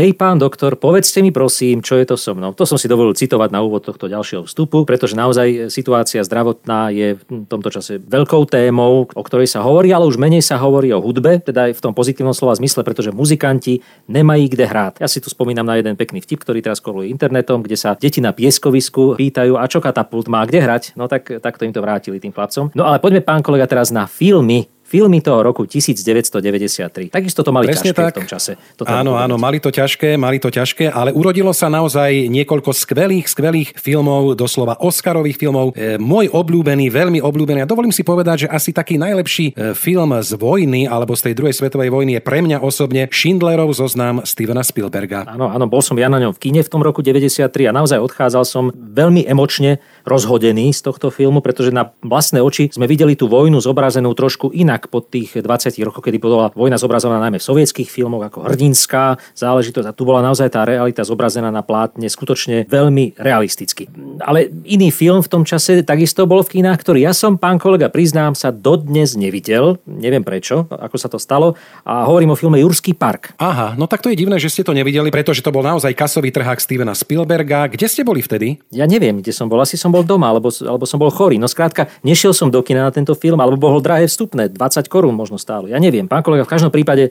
Hej 0.00 0.16
pán 0.16 0.40
doktor, 0.40 0.80
povedzte 0.80 1.20
mi 1.20 1.28
prosím, 1.28 1.84
čo 1.84 2.00
je 2.00 2.08
to 2.08 2.16
so 2.16 2.32
mnou. 2.32 2.56
To 2.56 2.64
som 2.64 2.80
si 2.80 2.88
dovolil 2.88 3.12
citovať 3.12 3.52
na 3.52 3.60
úvod 3.60 3.84
tohto 3.84 4.08
ďalšieho 4.08 4.48
vstupu, 4.48 4.88
pretože 4.88 5.12
naozaj 5.12 5.68
situácia 5.68 6.24
zdravotná 6.24 6.88
je 6.88 7.20
v 7.20 7.22
tomto 7.44 7.68
čase 7.68 8.00
veľkou 8.00 8.48
témou, 8.48 9.04
o 9.12 9.22
ktorej 9.22 9.52
sa 9.52 9.60
hovorí, 9.60 9.92
ale 9.92 10.08
už 10.08 10.16
menej 10.16 10.40
sa 10.40 10.56
hovorí 10.56 10.88
o 10.96 11.04
hudbe, 11.04 11.44
teda 11.44 11.68
aj 11.68 11.76
v 11.76 11.82
tom 11.84 11.92
pozitívnom 11.92 12.32
slova 12.32 12.56
zmysle, 12.56 12.80
pretože 12.80 13.12
muzikanti 13.12 13.84
nemajú 14.08 14.48
kde 14.48 14.64
hrať. 14.64 14.94
Ja 15.04 15.08
si 15.12 15.20
tu 15.20 15.28
spomínam 15.28 15.68
na 15.68 15.76
jeden 15.76 15.92
pekný 16.00 16.24
vtip, 16.24 16.40
ktorý 16.40 16.64
teraz 16.64 16.80
koluje 16.80 17.12
internetom, 17.12 17.60
kde 17.60 17.76
sa 17.76 17.92
deti 17.92 18.24
na 18.24 18.32
pieskovisku 18.32 19.20
pýtajú, 19.20 19.60
a 19.60 19.68
čo 19.68 19.84
katapult 19.84 20.32
má 20.32 20.48
kde 20.48 20.64
hrať. 20.64 20.96
No 20.96 21.12
tak, 21.12 21.28
tak 21.28 21.60
to 21.60 21.68
im 21.68 21.76
to 21.76 21.84
vrátili 21.84 22.16
tým 22.16 22.32
chlapcom. 22.32 22.72
No 22.72 22.88
ale 22.88 23.04
poďme, 23.04 23.20
pán 23.20 23.44
kolega, 23.44 23.68
teraz 23.68 23.92
na 23.92 24.08
filmy, 24.08 24.64
filmy 24.90 25.22
toho 25.22 25.46
roku 25.46 25.62
1993. 25.70 27.14
Takisto 27.14 27.46
to 27.46 27.54
mali 27.54 27.70
Presne 27.70 27.94
ťažké 27.94 28.02
tak. 28.02 28.10
v 28.10 28.18
tom 28.18 28.26
čase. 28.26 28.52
To 28.74 28.82
áno, 28.90 29.14
áno, 29.14 29.38
mali 29.38 29.62
to 29.62 29.70
ťažké, 29.70 30.18
mali 30.18 30.42
to 30.42 30.50
ťažké, 30.50 30.90
ale 30.90 31.14
urodilo 31.14 31.54
sa 31.54 31.70
naozaj 31.70 32.26
niekoľko 32.26 32.74
skvelých, 32.74 33.30
skvelých 33.30 33.78
filmov, 33.78 34.34
doslova 34.34 34.74
Oscarových 34.82 35.38
filmov. 35.38 35.78
E, 35.78 35.94
môj 36.02 36.34
obľúbený, 36.34 36.90
veľmi 36.90 37.22
obľúbený, 37.22 37.62
a 37.62 37.70
dovolím 37.70 37.94
si 37.94 38.02
povedať, 38.02 38.46
že 38.46 38.48
asi 38.50 38.74
taký 38.74 38.98
najlepší 38.98 39.54
e, 39.54 39.78
film 39.78 40.10
z 40.18 40.34
vojny 40.34 40.90
alebo 40.90 41.14
z 41.14 41.30
tej 41.30 41.34
druhej 41.38 41.54
svetovej 41.54 41.94
vojny 41.94 42.18
je 42.18 42.22
pre 42.24 42.42
mňa 42.42 42.58
osobne 42.58 43.06
Schindlerov 43.12 43.70
zoznam 43.76 44.26
Stevena 44.26 44.64
Spielberga. 44.66 45.28
Áno, 45.28 45.52
áno, 45.52 45.70
bol 45.70 45.84
som 45.84 45.94
ja 46.00 46.08
na 46.08 46.18
ňom 46.18 46.32
v 46.34 46.40
kine 46.40 46.60
v 46.64 46.70
tom 46.72 46.80
roku 46.80 47.04
93 47.04 47.46
a 47.68 47.72
naozaj 47.76 48.00
odchádzal 48.00 48.42
som 48.48 48.72
veľmi 48.72 49.28
emočne 49.28 49.78
rozhodený 50.08 50.72
z 50.72 50.80
tohto 50.80 51.12
filmu, 51.12 51.44
pretože 51.44 51.68
na 51.68 51.92
vlastné 52.00 52.40
oči 52.40 52.72
sme 52.72 52.88
videli 52.88 53.14
tú 53.14 53.28
vojnu 53.28 53.60
zobrazenú 53.60 54.16
trošku 54.16 54.50
inak 54.56 54.79
inak 54.80 54.88
po 54.88 55.04
tých 55.04 55.36
20 55.36 55.76
rokoch, 55.84 56.00
kedy 56.00 56.16
bola 56.16 56.48
vojna 56.56 56.80
zobrazovaná 56.80 57.28
najmä 57.28 57.36
v 57.36 57.44
sovietských 57.44 57.92
filmoch 57.92 58.24
ako 58.24 58.48
hrdinská 58.48 59.20
záležitosť 59.36 59.84
a 59.84 59.92
tu 59.92 60.08
bola 60.08 60.24
naozaj 60.24 60.56
tá 60.56 60.64
realita 60.64 61.04
zobrazená 61.04 61.52
na 61.52 61.60
plátne 61.60 62.08
skutočne 62.08 62.64
veľmi 62.64 63.20
realisticky. 63.20 63.92
Ale 64.24 64.48
iný 64.64 64.88
film 64.88 65.20
v 65.20 65.28
tom 65.28 65.44
čase 65.44 65.84
takisto 65.84 66.24
bol 66.24 66.40
v 66.40 66.56
kinách, 66.56 66.80
ktorý 66.80 67.04
ja 67.04 67.12
som, 67.12 67.36
pán 67.36 67.60
kolega, 67.60 67.92
priznám 67.92 68.32
sa, 68.32 68.48
dodnes 68.48 69.20
nevidel. 69.20 69.76
Neviem 69.84 70.24
prečo, 70.24 70.64
ako 70.72 70.96
sa 70.96 71.12
to 71.12 71.20
stalo. 71.20 71.60
A 71.84 72.08
hovorím 72.08 72.32
o 72.32 72.40
filme 72.40 72.64
Jurský 72.64 72.96
park. 72.96 73.36
Aha, 73.36 73.76
no 73.76 73.84
tak 73.84 74.00
to 74.00 74.08
je 74.08 74.16
divné, 74.16 74.40
že 74.40 74.48
ste 74.48 74.64
to 74.64 74.72
nevideli, 74.72 75.12
pretože 75.12 75.44
to 75.44 75.52
bol 75.52 75.60
naozaj 75.60 75.92
kasový 75.92 76.32
trhák 76.32 76.56
Stevena 76.56 76.96
Spielberga. 76.96 77.68
Kde 77.68 77.84
ste 77.84 78.00
boli 78.00 78.24
vtedy? 78.24 78.56
Ja 78.72 78.88
neviem, 78.88 79.20
kde 79.20 79.34
som 79.34 79.50
bol. 79.50 79.60
Asi 79.60 79.76
som 79.76 79.92
bol 79.92 80.06
doma, 80.06 80.32
alebo, 80.32 80.48
alebo 80.64 80.88
som 80.88 80.96
bol 80.96 81.12
chorý. 81.12 81.36
No 81.36 81.50
skrátka, 81.50 81.90
nešiel 82.00 82.32
som 82.32 82.48
do 82.48 82.62
kina 82.62 82.86
na 82.88 82.92
tento 82.94 83.12
film, 83.18 83.42
alebo 83.42 83.58
bol 83.58 83.82
drahé 83.82 84.06
vstupné. 84.06 84.46
20 84.52 84.69
korún 84.86 85.18
možno 85.18 85.40
stálo. 85.40 85.66
Ja 85.66 85.82
neviem. 85.82 86.06
Pán 86.06 86.22
kolega, 86.22 86.46
v 86.46 86.52
každom 86.54 86.70
prípade 86.70 87.10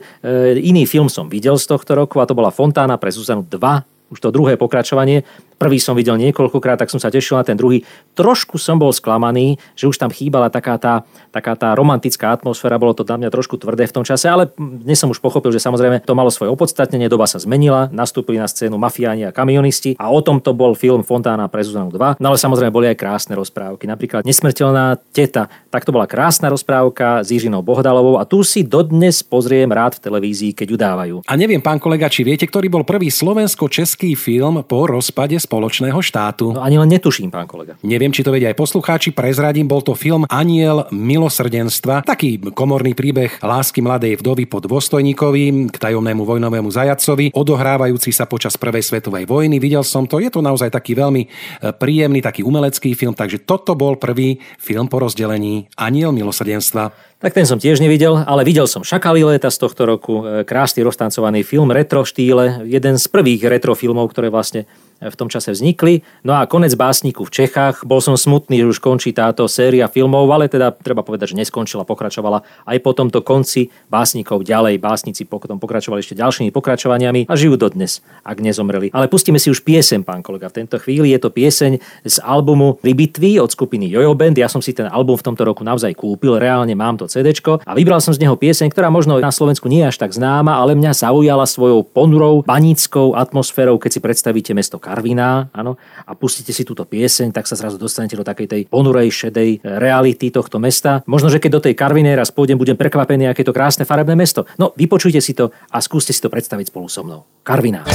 iný 0.60 0.88
film 0.88 1.12
som 1.12 1.28
videl 1.28 1.60
z 1.60 1.68
tohto 1.68 1.92
roku 1.92 2.16
a 2.22 2.24
to 2.24 2.32
bola 2.32 2.48
Fontána 2.48 2.96
pre 2.96 3.12
Zuzanu 3.12 3.44
2 3.44 4.00
už 4.10 4.18
to 4.18 4.34
druhé 4.34 4.58
pokračovanie. 4.58 5.22
Prvý 5.60 5.76
som 5.76 5.92
videl 5.92 6.16
niekoľkokrát, 6.16 6.80
tak 6.80 6.88
som 6.88 6.96
sa 6.96 7.12
tešil 7.12 7.36
na 7.36 7.44
ten 7.44 7.52
druhý. 7.52 7.84
Trošku 8.16 8.56
som 8.56 8.80
bol 8.80 8.96
sklamaný, 8.96 9.60
že 9.76 9.92
už 9.92 10.00
tam 10.00 10.08
chýbala 10.08 10.48
taká 10.48 10.80
tá, 10.80 11.04
taká 11.28 11.52
tá 11.52 11.76
romantická 11.76 12.32
atmosféra, 12.32 12.80
bolo 12.80 12.96
to 12.96 13.04
na 13.04 13.20
mňa 13.20 13.28
trošku 13.28 13.60
tvrdé 13.60 13.84
v 13.84 13.92
tom 13.92 14.00
čase, 14.00 14.24
ale 14.24 14.48
dnes 14.56 14.96
som 14.96 15.12
už 15.12 15.20
pochopil, 15.20 15.52
že 15.52 15.60
samozrejme 15.60 16.00
to 16.00 16.16
malo 16.16 16.32
svoje 16.32 16.48
opodstatnenie, 16.48 17.12
doba 17.12 17.28
sa 17.28 17.36
zmenila, 17.36 17.92
nastúpili 17.92 18.40
na 18.40 18.48
scénu 18.48 18.80
mafiáni 18.80 19.28
a 19.28 19.36
kamionisti 19.36 20.00
a 20.00 20.08
o 20.08 20.24
tom 20.24 20.40
to 20.40 20.56
bol 20.56 20.72
film 20.72 21.04
Fontána 21.04 21.44
pre 21.52 21.60
Zuzanu 21.60 21.92
2. 21.92 22.24
No 22.24 22.32
ale 22.32 22.40
samozrejme 22.40 22.72
boli 22.72 22.88
aj 22.88 22.96
krásne 22.96 23.36
rozprávky, 23.36 23.84
napríklad 23.84 24.24
Nesmrteľná 24.24 24.96
teta, 25.12 25.52
tak 25.68 25.84
to 25.84 25.92
bola 25.92 26.08
krásna 26.08 26.48
rozprávka 26.48 27.20
s 27.20 27.34
Jižinou 27.34 27.60
Bohdalovou 27.60 28.16
a 28.16 28.24
tu 28.24 28.40
si 28.46 28.64
dodnes 28.64 29.20
pozriem 29.20 29.68
rád 29.68 30.00
v 30.00 30.08
televízii, 30.08 30.56
keď 30.56 30.68
udávajú. 30.78 31.16
A 31.28 31.36
neviem, 31.36 31.60
pán 31.60 31.82
kolega, 31.82 32.08
či 32.08 32.24
viete, 32.24 32.48
ktorý 32.48 32.72
bol 32.72 32.88
prvý 32.88 33.12
slovensko-český 33.12 34.16
film 34.16 34.64
po 34.64 34.88
rozpade 34.88 35.36
spoločného 35.50 35.98
štátu. 35.98 36.54
No 36.54 36.62
ani 36.62 36.78
len 36.78 36.86
netuším, 36.86 37.34
pán 37.34 37.50
kolega. 37.50 37.74
Neviem, 37.82 38.14
či 38.14 38.22
to 38.22 38.30
vedia 38.30 38.54
aj 38.54 38.56
poslucháči, 38.62 39.10
prezradím, 39.10 39.66
bol 39.66 39.82
to 39.82 39.98
film 39.98 40.22
Aniel 40.30 40.86
milosrdenstva, 40.94 42.06
taký 42.06 42.38
komorný 42.54 42.94
príbeh 42.94 43.42
lásky 43.42 43.82
mladej 43.82 44.22
vdovy 44.22 44.46
pod 44.46 44.70
dôstojníkovi 44.70 45.74
k 45.74 45.76
tajomnému 45.76 46.22
vojnovému 46.22 46.70
zajacovi, 46.70 47.34
odohrávajúci 47.34 48.14
sa 48.14 48.30
počas 48.30 48.54
prvej 48.54 48.86
svetovej 48.86 49.26
vojny. 49.26 49.58
Videl 49.58 49.82
som 49.82 50.06
to, 50.06 50.22
je 50.22 50.30
to 50.30 50.38
naozaj 50.38 50.70
taký 50.70 50.94
veľmi 50.94 51.26
e, 51.26 51.28
príjemný, 51.74 52.22
taký 52.22 52.46
umelecký 52.46 52.94
film, 52.94 53.18
takže 53.18 53.42
toto 53.42 53.74
bol 53.74 53.98
prvý 53.98 54.38
film 54.62 54.86
po 54.86 55.02
rozdelení 55.02 55.66
Aniel 55.74 56.14
milosrdenstva. 56.14 57.10
Tak 57.20 57.36
ten 57.36 57.44
som 57.44 57.60
tiež 57.60 57.82
nevidel, 57.82 58.16
ale 58.22 58.46
videl 58.46 58.64
som 58.64 58.86
Šakali 58.86 59.20
leta 59.26 59.50
z 59.50 59.58
tohto 59.66 59.82
roku, 59.82 60.22
e, 60.22 60.46
krásny 60.46 60.86
roztancovaný 60.86 61.42
film 61.42 61.74
retro 61.74 62.06
štýle, 62.06 62.64
jeden 62.70 62.94
z 62.96 63.04
prvých 63.10 63.50
retro 63.50 63.74
filmov, 63.74 64.14
ktoré 64.14 64.30
vlastne 64.30 64.70
v 65.00 65.16
tom 65.16 65.32
čase 65.32 65.50
vznikli. 65.50 66.04
No 66.22 66.36
a 66.36 66.44
konec 66.44 66.76
básniku 66.76 67.24
v 67.24 67.32
Čechách. 67.32 67.88
Bol 67.88 68.04
som 68.04 68.14
smutný, 68.20 68.60
že 68.60 68.76
už 68.76 68.78
končí 68.78 69.16
táto 69.16 69.48
séria 69.48 69.88
filmov, 69.88 70.28
ale 70.28 70.46
teda 70.46 70.76
treba 70.76 71.00
povedať, 71.00 71.32
že 71.32 71.40
neskončila, 71.40 71.88
pokračovala 71.88 72.44
aj 72.68 72.78
po 72.84 72.92
tomto 72.92 73.24
konci 73.24 73.72
básnikov 73.88 74.44
ďalej. 74.44 74.76
Básnici 74.76 75.24
potom 75.24 75.56
pokračovali 75.56 76.04
ešte 76.04 76.14
ďalšími 76.14 76.52
pokračovaniami 76.52 77.26
a 77.26 77.34
žijú 77.34 77.56
dodnes, 77.56 78.04
ak 78.22 78.44
nezomreli. 78.44 78.92
Ale 78.92 79.08
pustíme 79.08 79.40
si 79.40 79.48
už 79.48 79.64
piesem, 79.64 80.04
pán 80.04 80.20
kolega. 80.20 80.52
V 80.52 80.62
tejto 80.62 80.76
chvíli 80.78 81.16
je 81.16 81.18
to 81.24 81.32
pieseň 81.32 81.80
z 82.04 82.16
albumu 82.20 82.76
Ribitvy 82.84 83.40
od 83.40 83.48
skupiny 83.48 83.88
Jojo 83.88 84.12
Band. 84.12 84.36
Ja 84.36 84.52
som 84.52 84.60
si 84.60 84.76
ten 84.76 84.86
album 84.86 85.16
v 85.16 85.24
tomto 85.24 85.48
roku 85.48 85.64
naozaj 85.64 85.96
kúpil, 85.96 86.36
reálne 86.36 86.76
mám 86.76 87.00
to 87.00 87.08
CD 87.08 87.32
a 87.40 87.72
vybral 87.78 88.02
som 88.02 88.12
z 88.12 88.20
neho 88.26 88.34
pieseň, 88.34 88.68
ktorá 88.74 88.90
možno 88.92 89.16
na 89.22 89.32
Slovensku 89.32 89.70
nie 89.70 89.86
je 89.86 89.94
až 89.94 89.96
tak 90.02 90.12
známa, 90.12 90.58
ale 90.58 90.76
mňa 90.76 90.92
zaujala 90.92 91.46
svojou 91.46 91.86
ponurou, 91.86 92.42
banickou 92.42 93.14
atmosférou, 93.14 93.78
keď 93.78 93.90
si 93.96 94.00
predstavíte 94.02 94.52
mesto 94.52 94.76
Karviná, 94.90 95.46
áno, 95.54 95.78
a 96.02 96.18
pustíte 96.18 96.50
si 96.50 96.66
túto 96.66 96.82
pieseň, 96.82 97.30
tak 97.30 97.46
sa 97.46 97.54
zrazu 97.54 97.78
dostanete 97.78 98.18
do 98.18 98.26
takej 98.26 98.46
tej 98.50 98.62
ponurej, 98.66 99.06
šedej 99.14 99.62
reality 99.62 100.34
tohto 100.34 100.58
mesta. 100.58 101.06
Možno, 101.06 101.30
že 101.30 101.38
keď 101.38 101.50
do 101.54 101.64
tej 101.70 101.78
Karvinej 101.78 102.18
raz 102.18 102.34
pôjdem, 102.34 102.58
budem 102.58 102.74
prekvapený, 102.74 103.30
aké 103.30 103.46
to 103.46 103.54
krásne 103.54 103.86
farebné 103.86 104.18
mesto. 104.18 104.50
No, 104.58 104.74
vypočujte 104.74 105.22
si 105.22 105.38
to 105.38 105.54
a 105.70 105.78
skúste 105.78 106.10
si 106.10 106.18
to 106.18 106.26
predstaviť 106.26 106.74
spolu 106.74 106.90
so 106.90 107.06
mnou. 107.06 107.22
Karviná. 107.46 107.86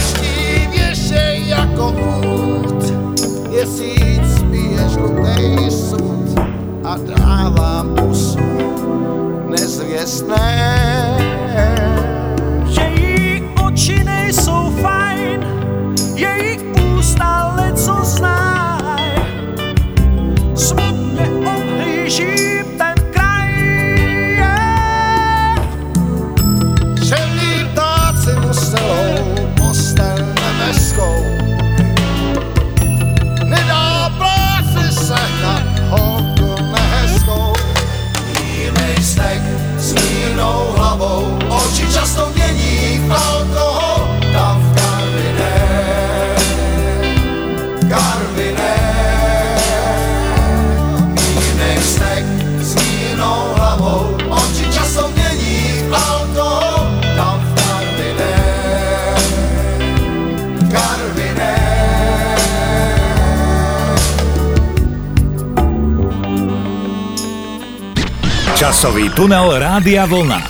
a 1.55 2.24
Časový 68.85 69.09
tunel 69.17 69.49
Rádia 69.57 70.05
Vlna. 70.05 70.45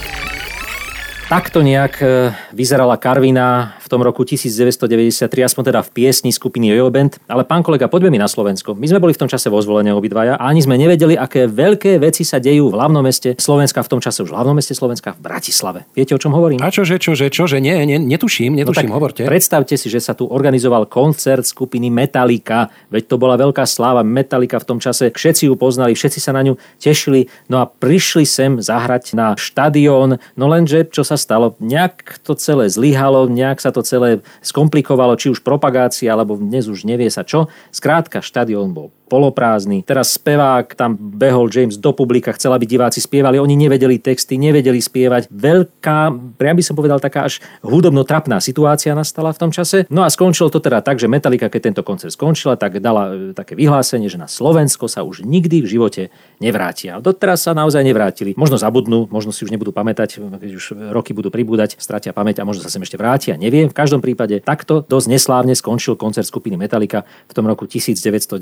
Takto 1.32 1.64
nejak 1.64 1.94
e, 2.04 2.36
vyzerala 2.52 3.00
Karvina 3.00 3.80
v 3.86 3.88
tom 3.90 4.06
roku 4.06 4.22
1993, 4.22 5.26
aspoň 5.42 5.64
teda 5.74 5.82
v 5.82 5.90
piesni 5.90 6.30
skupiny 6.30 6.70
Jojo 6.70 6.94
Band. 6.94 7.18
Ale 7.26 7.42
pán 7.42 7.66
kolega, 7.66 7.90
poďme 7.90 8.14
mi 8.14 8.20
na 8.22 8.30
Slovensko. 8.30 8.78
My 8.78 8.86
sme 8.86 9.02
boli 9.02 9.18
v 9.18 9.26
tom 9.26 9.30
čase 9.32 9.50
vo 9.50 9.58
zvolenie 9.58 9.90
obidvaja 9.98 10.38
a 10.38 10.54
ani 10.54 10.62
sme 10.62 10.78
nevedeli, 10.78 11.18
aké 11.18 11.50
veľké 11.50 11.98
veci 11.98 12.22
sa 12.22 12.38
dejú 12.38 12.70
v 12.70 12.78
hlavnom 12.78 13.02
meste 13.02 13.34
Slovenska, 13.42 13.82
v 13.82 13.90
tom 13.98 14.02
čase 14.06 14.22
už 14.22 14.30
v 14.30 14.38
hlavnom 14.38 14.54
meste 14.54 14.78
Slovenska, 14.78 15.18
v 15.18 15.26
Bratislave. 15.26 15.90
Viete, 15.98 16.14
o 16.14 16.22
čom 16.22 16.30
hovorím? 16.38 16.62
A 16.62 16.70
čože, 16.70 17.02
čože, 17.02 17.34
čože, 17.34 17.58
nie, 17.58 17.74
nie 17.90 17.98
netuším, 17.98 18.54
netuším, 18.54 18.94
no 18.94 19.02
hovorte. 19.02 19.26
Predstavte 19.26 19.74
si, 19.74 19.90
že 19.90 19.98
sa 19.98 20.14
tu 20.14 20.30
organizoval 20.30 20.86
koncert 20.86 21.50
skupiny 21.50 21.90
Metallica, 21.90 22.70
veď 22.94 23.10
to 23.10 23.16
bola 23.18 23.34
veľká 23.34 23.66
sláva 23.66 24.06
Metallica 24.06 24.62
v 24.62 24.68
tom 24.70 24.78
čase, 24.78 25.10
všetci 25.10 25.50
ju 25.50 25.58
poznali, 25.58 25.98
všetci 25.98 26.22
sa 26.22 26.38
na 26.38 26.46
ňu 26.46 26.54
tešili, 26.78 27.26
no 27.50 27.58
a 27.58 27.66
prišli 27.66 28.30
sem 28.30 28.62
zahrať 28.62 29.18
na 29.18 29.34
štadión, 29.34 30.22
no 30.38 30.46
lenže 30.46 30.86
čo 30.94 31.02
sa 31.02 31.16
sa 31.16 31.18
stalo? 31.18 31.56
Nejak 31.64 32.20
to 32.28 32.36
celé 32.36 32.68
zlyhalo, 32.68 33.32
nejak 33.32 33.64
sa 33.64 33.72
to 33.72 33.75
to 33.76 33.84
celé 33.84 34.24
skomplikovalo, 34.40 35.20
či 35.20 35.28
už 35.28 35.44
propagácia, 35.44 36.16
alebo 36.16 36.40
dnes 36.40 36.72
už 36.72 36.88
nevie 36.88 37.12
sa 37.12 37.28
čo. 37.28 37.52
Skrátka, 37.76 38.24
štadión 38.24 38.72
bol 38.72 38.96
poloprázdny. 39.06 39.86
Teraz 39.86 40.18
spevák, 40.18 40.74
tam 40.74 40.98
behol 40.98 41.48
James 41.54 41.78
do 41.78 41.94
publika, 41.94 42.34
chcel, 42.34 42.54
aby 42.58 42.66
diváci 42.66 42.98
spievali. 43.00 43.38
Oni 43.38 43.54
nevedeli 43.54 44.02
texty, 44.02 44.36
nevedeli 44.36 44.82
spievať. 44.82 45.30
Veľká, 45.30 46.10
priam 46.36 46.58
by 46.58 46.64
som 46.66 46.74
povedal, 46.74 46.98
taká 46.98 47.30
až 47.30 47.38
hudobno-trapná 47.62 48.42
situácia 48.42 48.98
nastala 48.98 49.30
v 49.32 49.42
tom 49.46 49.52
čase. 49.54 49.86
No 49.94 50.02
a 50.02 50.10
skončilo 50.10 50.50
to 50.50 50.58
teda 50.58 50.82
tak, 50.82 50.98
že 50.98 51.06
Metallica, 51.06 51.50
keď 51.54 51.62
tento 51.72 51.84
koncert 51.86 52.18
skončila, 52.18 52.58
tak 52.58 52.82
dala 52.82 53.14
e, 53.14 53.38
také 53.38 53.54
vyhlásenie, 53.54 54.10
že 54.10 54.18
na 54.18 54.26
Slovensko 54.26 54.90
sa 54.90 55.06
už 55.06 55.22
nikdy 55.22 55.62
v 55.62 55.68
živote 55.70 56.04
nevrátia. 56.42 56.98
Doteraz 56.98 57.46
sa 57.46 57.54
naozaj 57.54 57.86
nevrátili. 57.86 58.34
Možno 58.34 58.58
zabudnú, 58.58 59.06
možno 59.14 59.30
si 59.30 59.46
už 59.46 59.54
nebudú 59.54 59.70
pamätať, 59.70 60.18
keď 60.18 60.52
už 60.58 60.66
roky 60.90 61.14
budú 61.14 61.30
pribúdať, 61.30 61.78
stratia 61.78 62.10
pamäť 62.10 62.42
a 62.42 62.48
možno 62.48 62.66
sa 62.66 62.74
sem 62.74 62.82
ešte 62.82 62.98
vrátia. 62.98 63.38
Neviem. 63.38 63.65
V 63.70 63.76
každom 63.76 64.02
prípade 64.02 64.40
takto 64.42 64.86
dosť 64.86 65.08
neslávne 65.12 65.54
skončil 65.54 65.98
koncert 65.98 66.26
skupiny 66.26 66.56
Metallica 66.56 67.04
v 67.06 67.34
tom 67.34 67.46
roku 67.50 67.66
1990 67.66 68.38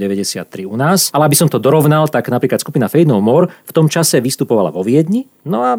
u 0.68 0.76
nás. 0.76 1.10
Ale 1.12 1.28
aby 1.28 1.36
som 1.38 1.48
to 1.48 1.60
dorovnal, 1.60 2.08
tak 2.08 2.30
napríklad 2.30 2.60
skupina 2.60 2.88
Fade 2.88 3.10
No 3.10 3.20
More 3.20 3.52
v 3.64 3.72
tom 3.72 3.88
čase 3.88 4.20
vystupovala 4.20 4.70
vo 4.70 4.84
Viedni. 4.84 5.28
No 5.44 5.64
a 5.64 5.76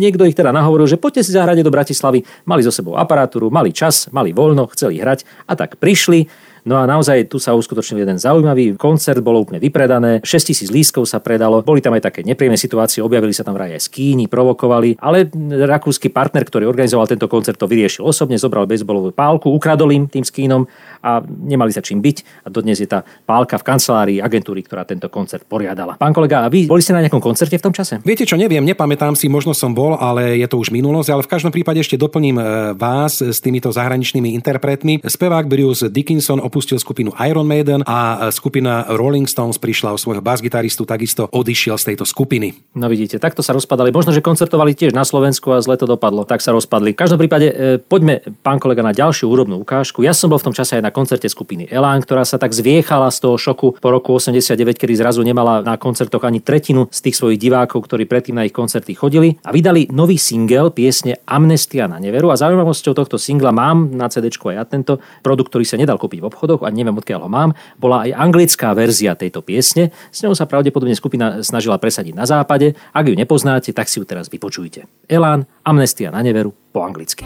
niekto 0.00 0.24
ich 0.24 0.36
teda 0.36 0.52
nahovoril, 0.52 0.88
že 0.88 1.00
poďte 1.00 1.28
si 1.28 1.36
zahrať 1.36 1.64
do 1.64 1.72
Bratislavy. 1.72 2.24
Mali 2.44 2.62
so 2.64 2.72
sebou 2.72 2.96
aparatúru, 2.96 3.52
mali 3.52 3.72
čas, 3.72 4.08
mali 4.12 4.32
voľno, 4.32 4.68
chceli 4.72 5.00
hrať 5.00 5.24
a 5.48 5.52
tak 5.56 5.80
prišli. 5.80 6.51
No 6.62 6.78
a 6.78 6.86
naozaj 6.86 7.26
tu 7.26 7.42
sa 7.42 7.58
uskutočnil 7.58 8.06
jeden 8.06 8.22
zaujímavý 8.22 8.78
koncert, 8.78 9.18
bolo 9.18 9.42
úplne 9.42 9.58
vypredané, 9.58 10.22
6 10.22 10.54
tisíc 10.54 10.70
lístkov 10.70 11.10
sa 11.10 11.18
predalo, 11.18 11.58
boli 11.66 11.82
tam 11.82 11.98
aj 11.98 12.06
také 12.06 12.20
nepríjemné 12.22 12.54
situácie, 12.54 13.02
objavili 13.02 13.34
sa 13.34 13.42
tam 13.42 13.58
vraj 13.58 13.74
aj 13.74 13.90
skíni, 13.90 14.30
provokovali, 14.30 14.94
ale 15.02 15.26
rakúsky 15.66 16.06
partner, 16.06 16.46
ktorý 16.46 16.70
organizoval 16.70 17.10
tento 17.10 17.26
koncert, 17.26 17.58
to 17.58 17.66
vyriešil 17.66 18.06
osobne, 18.06 18.38
zobral 18.38 18.70
bejsbolovú 18.70 19.10
pálku, 19.10 19.50
ukradol 19.50 19.90
im 19.90 20.06
tým 20.06 20.22
skínom 20.22 20.70
a 21.02 21.18
nemali 21.26 21.74
sa 21.74 21.82
čím 21.82 21.98
byť. 21.98 22.46
A 22.46 22.48
dodnes 22.54 22.78
je 22.78 22.86
tá 22.86 23.02
pálka 23.26 23.58
v 23.58 23.66
kancelárii 23.66 24.18
agentúry, 24.22 24.62
ktorá 24.62 24.86
tento 24.86 25.10
koncert 25.10 25.42
poriadala. 25.42 25.98
Pán 25.98 26.14
kolega, 26.14 26.46
a 26.46 26.48
vy 26.48 26.70
boli 26.70 26.78
ste 26.78 26.94
na 26.94 27.02
nejakom 27.02 27.18
koncerte 27.18 27.58
v 27.58 27.64
tom 27.66 27.74
čase? 27.74 27.98
Viete 28.06 28.22
čo, 28.22 28.38
neviem, 28.38 28.62
nepamätám 28.62 29.18
si, 29.18 29.26
možno 29.26 29.50
som 29.50 29.74
bol, 29.74 29.98
ale 29.98 30.38
je 30.38 30.46
to 30.46 30.62
už 30.62 30.70
minulosť, 30.70 31.10
ale 31.10 31.26
v 31.26 31.32
každom 31.34 31.50
prípade 31.50 31.82
ešte 31.82 31.98
doplním 31.98 32.38
e, 32.38 32.44
vás 32.78 33.18
s 33.18 33.42
týmito 33.42 33.74
zahraničnými 33.74 34.30
interpretmi. 34.38 35.02
Spevák 35.02 35.50
Bruce 35.50 35.90
Dickinson 35.90 36.38
opustil 36.52 36.76
skupinu 36.76 37.16
Iron 37.24 37.48
Maiden 37.48 37.80
a 37.88 38.28
skupina 38.28 38.84
Rolling 38.92 39.24
Stones 39.24 39.56
prišla 39.56 39.96
o 39.96 39.98
svojho 39.98 40.20
basgitaristu, 40.20 40.84
takisto 40.84 41.24
odišiel 41.32 41.80
z 41.80 41.96
tejto 41.96 42.04
skupiny. 42.04 42.76
No 42.76 42.92
vidíte, 42.92 43.16
takto 43.16 43.40
sa 43.40 43.56
rozpadali. 43.56 43.88
Možno, 43.88 44.12
že 44.12 44.20
koncertovali 44.20 44.76
tiež 44.76 44.92
na 44.92 45.08
Slovensku 45.08 45.48
a 45.56 45.64
zle 45.64 45.80
to 45.80 45.88
dopadlo, 45.88 46.28
tak 46.28 46.44
sa 46.44 46.52
rozpadli. 46.52 46.92
V 46.92 47.00
každom 47.00 47.16
prípade 47.16 47.48
e, 47.48 47.54
poďme, 47.80 48.20
pán 48.44 48.60
kolega, 48.60 48.84
na 48.84 48.92
ďalšiu 48.92 49.32
úrobnú 49.32 49.64
ukážku. 49.64 50.04
Ja 50.04 50.12
som 50.12 50.28
bol 50.28 50.36
v 50.36 50.52
tom 50.52 50.54
čase 50.54 50.76
aj 50.76 50.84
na 50.84 50.92
koncerte 50.92 51.24
skupiny 51.32 51.72
Elán, 51.72 52.04
ktorá 52.04 52.28
sa 52.28 52.36
tak 52.36 52.52
zviechala 52.52 53.08
z 53.08 53.24
toho 53.24 53.40
šoku 53.40 53.80
po 53.80 53.88
roku 53.88 54.12
89, 54.12 54.76
kedy 54.76 54.92
zrazu 54.92 55.24
nemala 55.24 55.64
na 55.64 55.80
koncertoch 55.80 56.28
ani 56.28 56.44
tretinu 56.44 56.92
z 56.92 57.08
tých 57.08 57.16
svojich 57.16 57.40
divákov, 57.40 57.88
ktorí 57.88 58.04
predtým 58.04 58.36
na 58.36 58.44
ich 58.44 58.52
koncerty 58.52 58.92
chodili 58.92 59.40
a 59.40 59.56
vydali 59.56 59.88
nový 59.88 60.20
single 60.20 60.68
piesne 60.68 61.16
Amnestia 61.24 61.88
na 61.88 61.96
neveru 61.96 62.28
a 62.28 62.36
zaujímavosťou 62.36 62.92
tohto 62.92 63.16
singla 63.16 63.56
mám 63.56 63.94
na 63.96 64.12
CD 64.12 64.28
aj 64.28 64.56
ja 64.58 64.64
tento 64.66 64.98
produkt, 65.22 65.54
ktorý 65.54 65.64
sa 65.64 65.78
nedal 65.78 65.96
kúpiť 65.96 66.18
v 66.18 66.26
obchodoch 66.42 66.66
a 66.66 66.74
neviem 66.74 66.98
odkiaľ 66.98 67.22
ho 67.22 67.30
mám, 67.30 67.54
bola 67.78 68.02
aj 68.02 68.18
anglická 68.18 68.74
verzia 68.74 69.14
tejto 69.14 69.46
piesne. 69.46 69.94
S 70.10 70.26
ňou 70.26 70.34
sa 70.34 70.50
pravdepodobne 70.50 70.98
skupina 70.98 71.38
snažila 71.46 71.78
presadiť 71.78 72.18
na 72.18 72.26
západe. 72.26 72.74
Ak 72.90 73.06
ju 73.06 73.14
nepoznáte, 73.14 73.70
tak 73.70 73.86
si 73.86 74.02
ju 74.02 74.04
teraz 74.04 74.26
vypočujte. 74.26 74.90
Elán, 75.06 75.46
Amnestia 75.62 76.10
na 76.10 76.18
neveru 76.18 76.50
po 76.74 76.82
anglicky. 76.82 77.22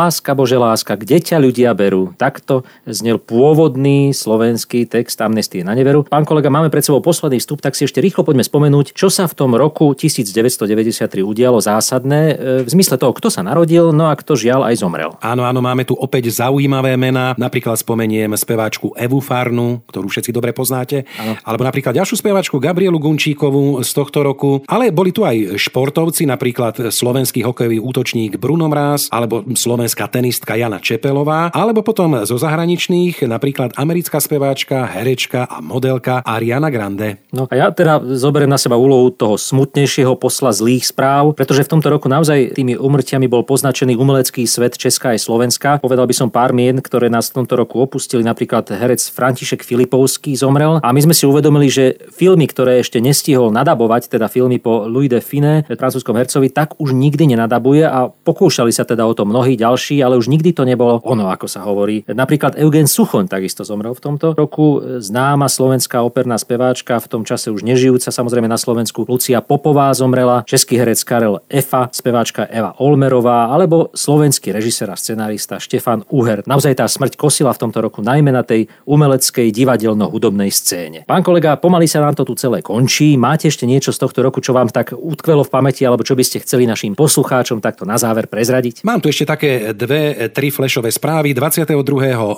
Láska, 0.00 0.32
Bože, 0.32 0.56
láska, 0.56 0.96
kde 0.96 1.20
ťa 1.20 1.36
ľudia 1.36 1.76
berú? 1.76 2.16
Takto 2.16 2.64
znel 2.88 3.20
pôvodný 3.20 4.16
slovenský 4.16 4.88
text 4.88 5.20
Amnestie 5.20 5.60
na 5.60 5.76
neveru. 5.76 6.08
Pán 6.08 6.24
kolega, 6.24 6.48
máme 6.48 6.72
pred 6.72 6.80
sebou 6.80 7.04
posledný 7.04 7.36
vstup, 7.36 7.60
tak 7.60 7.76
si 7.76 7.84
ešte 7.84 8.00
rýchlo 8.00 8.24
poďme 8.24 8.40
spomenúť, 8.40 8.96
čo 8.96 9.12
sa 9.12 9.28
v 9.28 9.36
tom 9.36 9.52
roku 9.52 9.92
1993 9.92 11.20
udialo 11.20 11.60
zásadné, 11.60 12.20
e, 12.32 12.34
v 12.64 12.68
zmysle 12.72 12.96
toho, 12.96 13.12
kto 13.12 13.28
sa 13.28 13.44
narodil, 13.44 13.92
no 13.92 14.08
a 14.08 14.16
kto 14.16 14.40
žiaľ 14.40 14.72
aj 14.72 14.80
zomrel. 14.80 15.20
Áno, 15.20 15.44
áno, 15.44 15.60
máme 15.60 15.84
tu 15.84 15.92
opäť 15.92 16.32
zaujímavé 16.32 16.96
mená. 16.96 17.36
Napríklad 17.36 17.76
spomeniem 17.76 18.32
speváčku 18.40 18.96
Evu 18.96 19.20
Farnu, 19.20 19.84
ktorú 19.84 20.08
všetci 20.08 20.32
dobre 20.32 20.56
poznáte, 20.56 21.04
áno. 21.20 21.36
alebo 21.44 21.68
napríklad 21.68 21.92
ďalšiu 21.92 22.24
speváčku 22.24 22.56
Gabrielu 22.56 22.96
Gunčíkovú 22.96 23.84
z 23.84 23.90
tohto 23.92 24.24
roku. 24.24 24.64
Ale 24.64 24.96
boli 24.96 25.12
tu 25.12 25.28
aj 25.28 25.60
športovci, 25.60 26.24
napríklad 26.24 26.88
slovenský 26.88 27.44
hokejový 27.44 27.76
útočník 27.76 28.40
Bruno 28.40 28.64
Mráz, 28.64 29.12
alebo 29.12 29.44
slovenský 29.44 29.89
slovenská 29.90 30.06
tenistka 30.06 30.54
Jana 30.54 30.78
Čepelová, 30.78 31.50
alebo 31.50 31.82
potom 31.82 32.22
zo 32.22 32.38
zahraničných 32.38 33.26
napríklad 33.26 33.74
americká 33.74 34.22
speváčka, 34.22 34.86
herečka 34.86 35.50
a 35.50 35.58
modelka 35.58 36.22
Ariana 36.22 36.70
Grande. 36.70 37.18
No 37.34 37.50
a 37.50 37.54
ja 37.58 37.74
teda 37.74 37.98
zoberiem 38.14 38.46
na 38.46 38.54
seba 38.54 38.78
úlohu 38.78 39.10
toho 39.10 39.34
smutnejšieho 39.34 40.14
posla 40.14 40.54
zlých 40.54 40.94
správ, 40.94 41.34
pretože 41.34 41.66
v 41.66 41.74
tomto 41.74 41.90
roku 41.90 42.06
naozaj 42.06 42.54
tými 42.54 42.78
umrtiami 42.78 43.26
bol 43.26 43.42
poznačený 43.42 43.98
umelecký 43.98 44.46
svet 44.46 44.78
Česká 44.78 45.18
aj 45.18 45.26
Slovenska. 45.26 45.82
Povedal 45.82 46.06
by 46.06 46.14
som 46.14 46.30
pár 46.30 46.54
mien, 46.54 46.78
ktoré 46.78 47.10
nás 47.10 47.34
v 47.34 47.42
tomto 47.42 47.58
roku 47.58 47.82
opustili. 47.82 48.22
Napríklad 48.22 48.70
herec 48.70 49.02
František 49.10 49.66
Filipovský 49.66 50.38
zomrel 50.38 50.78
a 50.78 50.88
my 50.94 51.02
sme 51.02 51.18
si 51.18 51.26
uvedomili, 51.26 51.66
že 51.66 51.98
filmy, 52.14 52.46
ktoré 52.46 52.78
ešte 52.78 53.02
nestihol 53.02 53.50
nadabovať, 53.50 54.06
teda 54.06 54.30
filmy 54.30 54.62
po 54.62 54.86
Louis 54.86 55.10
de 55.10 55.18
Fine, 55.18 55.66
francúzskom 55.66 56.14
hercovi, 56.14 56.46
tak 56.54 56.78
už 56.78 56.94
nikdy 56.94 57.34
nenadabuje 57.34 57.82
a 57.82 58.06
pokúšali 58.06 58.70
sa 58.70 58.86
teda 58.86 59.02
o 59.02 59.18
to 59.18 59.26
mnohí 59.26 59.58
ďalší, 59.58 59.79
ale 60.04 60.20
už 60.20 60.28
nikdy 60.28 60.52
to 60.52 60.68
nebolo 60.68 61.00
ono, 61.00 61.32
ako 61.32 61.48
sa 61.48 61.64
hovorí. 61.64 62.04
Napríklad 62.04 62.60
Eugen 62.60 62.84
Suchoň 62.84 63.32
takisto 63.32 63.64
zomrel 63.64 63.96
v 63.96 64.02
tomto 64.04 64.36
roku. 64.36 65.00
Známa 65.00 65.48
slovenská 65.48 66.04
operná 66.04 66.36
speváčka, 66.36 67.00
v 67.00 67.08
tom 67.08 67.22
čase 67.24 67.48
už 67.48 67.64
nežijúca, 67.64 68.12
samozrejme 68.12 68.46
na 68.46 68.60
Slovensku. 68.60 69.08
Lucia 69.08 69.40
Popová 69.40 69.88
zomrela, 69.96 70.44
český 70.44 70.76
herec 70.76 71.00
Karel 71.06 71.40
Efa, 71.48 71.88
speváčka 71.88 72.44
Eva 72.50 72.76
Olmerová, 72.76 73.48
alebo 73.48 73.88
slovenský 73.96 74.52
režisér 74.52 74.92
a 74.92 74.96
scenárista 74.98 75.56
Štefan 75.56 76.04
Uher. 76.10 76.44
Naozaj 76.44 76.82
tá 76.82 76.86
smrť 76.86 77.16
kosila 77.16 77.54
v 77.54 77.62
tomto 77.62 77.78
roku 77.80 78.02
najmä 78.02 78.34
na 78.34 78.42
tej 78.42 78.66
umeleckej 78.84 79.54
divadelno-hudobnej 79.54 80.50
scéne. 80.50 81.06
Pán 81.06 81.22
kolega, 81.22 81.56
pomaly 81.56 81.86
sa 81.86 82.02
nám 82.02 82.18
to 82.18 82.26
tu 82.26 82.34
celé 82.34 82.60
končí. 82.60 83.14
Máte 83.14 83.46
ešte 83.46 83.64
niečo 83.64 83.94
z 83.94 84.02
tohto 84.02 84.20
roku, 84.20 84.42
čo 84.42 84.50
vám 84.50 84.68
tak 84.68 84.90
utkvelo 84.92 85.46
v 85.46 85.50
pamäti, 85.54 85.86
alebo 85.86 86.02
čo 86.02 86.18
by 86.18 86.26
ste 86.26 86.42
chceli 86.42 86.66
našim 86.66 86.98
poslucháčom 86.98 87.62
takto 87.62 87.86
na 87.86 87.94
záver 87.94 88.26
prezradiť? 88.26 88.82
Mám 88.82 89.00
tu 89.00 89.08
ešte 89.08 89.30
také 89.30 89.69
dve, 89.72 90.30
tri 90.30 90.50
flešové 90.50 90.90
správy. 90.90 91.34
22. 91.34 91.74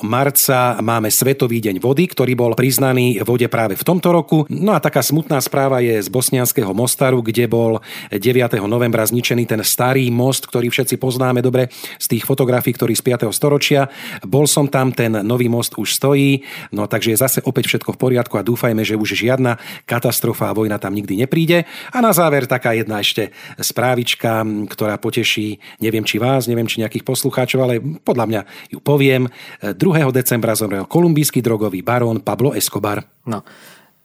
marca 0.04 0.78
máme 0.80 1.08
Svetový 1.08 1.60
deň 1.62 1.80
vody, 1.80 2.08
ktorý 2.08 2.32
bol 2.36 2.52
priznaný 2.56 3.20
vode 3.24 3.46
práve 3.48 3.78
v 3.78 3.84
tomto 3.84 4.12
roku. 4.12 4.44
No 4.50 4.76
a 4.76 4.80
taká 4.82 5.00
smutná 5.00 5.40
správa 5.40 5.80
je 5.80 6.00
z 6.00 6.08
Bosnianského 6.08 6.70
Mostaru, 6.74 7.24
kde 7.24 7.48
bol 7.48 7.80
9. 8.10 8.58
novembra 8.64 9.06
zničený 9.06 9.48
ten 9.48 9.60
starý 9.64 10.08
most, 10.10 10.48
ktorý 10.48 10.68
všetci 10.68 10.98
poznáme 10.98 11.40
dobre 11.40 11.68
z 12.00 12.06
tých 12.16 12.24
fotografií, 12.26 12.74
ktorý 12.76 12.96
z 12.96 13.02
5. 13.04 13.32
storočia. 13.32 13.88
Bol 14.24 14.50
som 14.50 14.68
tam, 14.68 14.92
ten 14.92 15.12
nový 15.22 15.48
most 15.48 15.76
už 15.78 15.96
stojí, 15.96 16.42
no 16.72 16.88
takže 16.88 17.14
je 17.14 17.22
zase 17.22 17.38
opäť 17.44 17.72
všetko 17.72 17.96
v 17.96 18.00
poriadku 18.00 18.34
a 18.36 18.46
dúfajme, 18.46 18.82
že 18.84 18.98
už 18.98 19.14
žiadna 19.16 19.56
katastrofa 19.84 20.50
a 20.50 20.56
vojna 20.56 20.76
tam 20.76 20.92
nikdy 20.96 21.20
nepríde. 21.24 21.64
A 21.92 21.98
na 22.00 22.12
záver 22.12 22.44
taká 22.48 22.74
jedna 22.76 23.00
ešte 23.00 23.32
správička, 23.60 24.44
ktorá 24.68 24.98
poteší, 24.98 25.60
neviem 25.80 26.04
či 26.04 26.18
vás, 26.18 26.48
neviem 26.48 26.66
či 26.66 26.82
nejakých 26.82 27.04
poslucháčov, 27.22 27.62
ale 27.62 27.78
podľa 27.78 28.26
mňa 28.26 28.40
ju 28.74 28.82
poviem. 28.82 29.30
2. 29.62 29.78
decembra 30.10 30.58
zomrel 30.58 30.90
kolumbijský 30.90 31.38
drogový 31.38 31.86
barón 31.86 32.26
Pablo 32.26 32.50
Escobar. 32.50 32.98
No, 33.30 33.46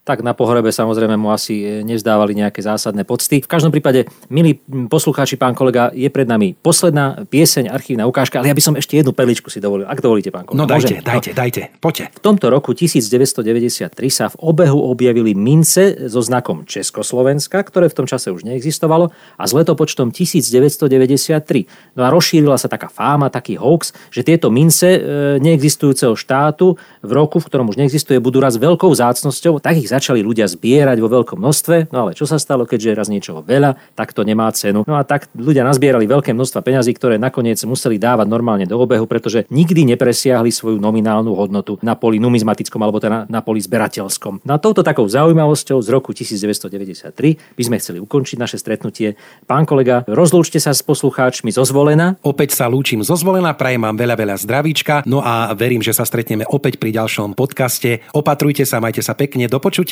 tak 0.07 0.23
na 0.23 0.31
pohrebe 0.31 0.71
samozrejme 0.71 1.19
mu 1.19 1.35
asi 1.35 1.83
nevzdávali 1.83 2.31
nejaké 2.31 2.63
zásadné 2.63 3.03
pocty. 3.03 3.43
V 3.43 3.51
každom 3.51 3.75
prípade, 3.75 4.07
milí 4.31 4.55
poslucháči, 4.87 5.35
pán 5.35 5.51
kolega, 5.51 5.91
je 5.91 6.07
pred 6.07 6.23
nami 6.23 6.55
posledná 6.55 7.27
pieseň, 7.27 7.67
archívna 7.67 8.07
ukážka, 8.07 8.39
ale 8.39 8.47
ja 8.47 8.55
by 8.55 8.63
som 8.63 8.79
ešte 8.79 8.95
jednu 8.95 9.11
perličku 9.11 9.51
si 9.51 9.59
dovolil, 9.59 9.83
ak 9.83 9.99
dovolíte, 9.99 10.31
pán 10.31 10.47
kolega. 10.47 10.63
No 10.63 10.63
dajte, 10.63 11.03
Môžem? 11.03 11.03
dajte, 11.03 11.29
dajte, 11.35 11.61
poďte. 11.83 12.15
V 12.15 12.21
tomto 12.23 12.47
roku 12.47 12.71
1993 12.71 13.91
sa 14.07 14.31
v 14.31 14.35
obehu 14.39 14.79
objavili 14.79 15.35
mince 15.35 16.07
so 16.07 16.23
znakom 16.23 16.63
Československa, 16.63 17.59
ktoré 17.67 17.91
v 17.91 17.95
tom 17.99 18.07
čase 18.07 18.31
už 18.31 18.47
neexistovalo 18.47 19.11
a 19.35 19.43
s 19.43 19.51
letopočtom 19.51 20.15
1993. 20.15 21.99
No 21.99 22.07
a 22.07 22.09
rozšírila 22.15 22.55
sa 22.55 22.71
taká 22.71 22.87
fáma, 22.87 23.27
taký 23.27 23.59
hoax, 23.59 23.91
že 24.07 24.23
tieto 24.23 24.47
mince 24.47 24.87
e, 24.87 24.99
neexistujúceho 25.43 26.15
štátu 26.15 26.79
v 27.03 27.11
roku, 27.11 27.43
v 27.43 27.47
ktorom 27.51 27.67
už 27.67 27.75
neexistuje, 27.75 28.23
budú 28.23 28.39
raz 28.39 28.55
veľkou 28.55 28.87
zácnosťou, 28.93 29.59
tak 29.59 29.81
ich 29.81 29.89
začali 29.97 30.21
ľudia 30.21 30.45
zbierať 30.45 31.01
vo 31.01 31.09
veľkom 31.09 31.41
množstve. 31.41 31.89
No 31.89 32.05
ale 32.05 32.13
čo 32.13 32.29
sa 32.29 32.37
stalo, 32.37 32.69
keďže 32.69 32.93
raz 32.93 33.09
niečoho 33.09 33.41
veľa, 33.41 33.97
tak 33.97 34.13
to 34.13 34.21
nemá 34.21 34.45
cenu. 34.53 34.85
No 34.85 34.93
a 34.93 35.01
tak 35.01 35.27
ľudia 35.33 35.65
nazbierali 35.65 36.05
veľké 36.05 36.37
množstva 36.37 36.61
peňazí, 36.61 36.93
ktoré 36.93 37.17
nakoniec 37.17 37.57
museli 37.65 37.97
dávať 37.97 38.29
normálne 38.29 38.69
do 38.69 38.77
obehu, 38.77 39.09
pretože 39.09 39.49
nikdy 39.49 39.89
nepresiahli 39.97 40.53
svoju 40.53 40.77
nominálnu 40.77 41.33
hodnotu 41.33 41.81
na 41.81 41.97
poli 41.97 42.21
numizmatickom 42.21 42.77
alebo 42.85 43.01
teda 43.01 43.25
na 43.25 43.41
poli 43.41 43.57
zberateľskom. 43.57 44.45
Na 44.45 44.61
touto 44.61 44.85
takou 44.85 45.09
zaujímavosťou 45.09 45.81
z 45.81 45.89
roku 45.89 46.13
1993 46.13 47.57
by 47.57 47.63
sme 47.65 47.75
chceli 47.81 47.97
ukončiť 47.97 48.37
naše 48.37 48.61
stretnutie. 48.61 49.17
Pán 49.49 49.65
kolega, 49.65 50.05
rozlúčte 50.05 50.61
sa 50.61 50.77
s 50.77 50.85
poslucháčmi 50.85 51.49
zo 51.49 51.65
zvolená. 51.65 52.21
Opäť 52.21 52.53
sa 52.53 52.69
lúčim 52.69 53.01
zo 53.01 53.17
zvolená, 53.17 53.57
prajem 53.57 53.81
vám 53.81 53.97
veľa, 53.97 54.15
veľa 54.15 54.35
zdravíčka. 54.45 55.01
No 55.09 55.25
a 55.25 55.57
verím, 55.57 55.81
že 55.81 55.97
sa 55.97 56.05
stretneme 56.05 56.45
opäť 56.45 56.77
pri 56.77 56.93
ďalšom 56.93 57.33
podcaste. 57.33 58.05
Opatrujte 58.13 58.61
sa, 58.67 58.77
majte 58.77 59.01
sa 59.01 59.17
pekne, 59.17 59.49
do 59.49 59.57
počutia. 59.57 59.86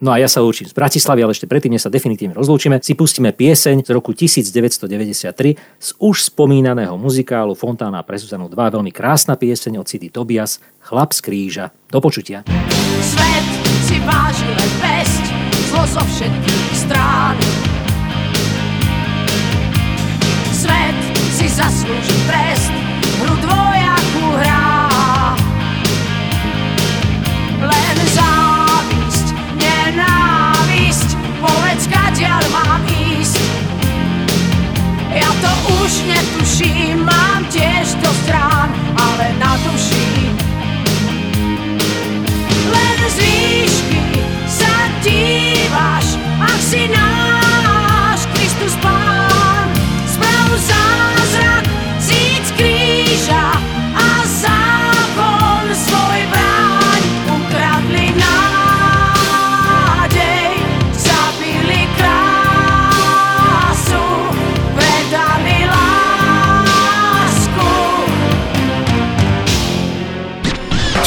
No 0.00 0.08
a 0.08 0.16
ja 0.16 0.32
sa 0.32 0.40
učím 0.40 0.64
z 0.64 0.72
Bratislavy, 0.72 1.20
ale 1.20 1.36
ešte 1.36 1.44
predtým, 1.44 1.76
než 1.76 1.84
sa 1.84 1.92
definitívne 1.92 2.32
rozlúčime, 2.32 2.80
si 2.80 2.96
pustíme 2.96 3.36
pieseň 3.36 3.84
z 3.84 3.90
roku 3.92 4.16
1993 4.16 5.60
z 5.76 5.88
už 6.00 6.32
spomínaného 6.32 6.96
muzikálu 6.96 7.52
Fontána 7.52 8.00
pre 8.00 8.16
Zuzanu 8.16 8.48
2. 8.48 8.56
Veľmi 8.56 8.96
krásna 8.96 9.36
pieseň 9.36 9.76
od 9.76 9.84
Cidy 9.84 10.08
Tobias, 10.08 10.56
Chlap 10.80 11.12
z 11.12 11.20
kríža. 11.20 11.64
Do 11.92 12.00
počutia. 12.00 12.48
Svet 13.04 13.46
si 13.84 14.00
váži 14.08 14.48
len 14.48 14.72
pesť, 14.80 15.24
zlo 15.68 15.84
zo 15.84 16.02
všetkých 16.08 16.72
strán. 16.72 17.36
Svet 20.56 20.98
si 21.36 21.44
zaslúži 21.44 22.16
trest, 22.24 22.59
už 35.90 36.06
netuším, 36.06 37.02
mám 37.04 37.44
tiež 37.50 37.98
to 37.98 38.10
strán, 38.22 38.70
ale 38.94 39.26
na 39.42 39.58
duši. 39.66 40.30
Len 42.70 42.98
z 43.10 43.16
výšky 43.18 44.02
sa 44.46 44.70
díváš, 45.02 46.14
ak 46.38 46.58
si 46.62 46.86
náš 46.94 47.09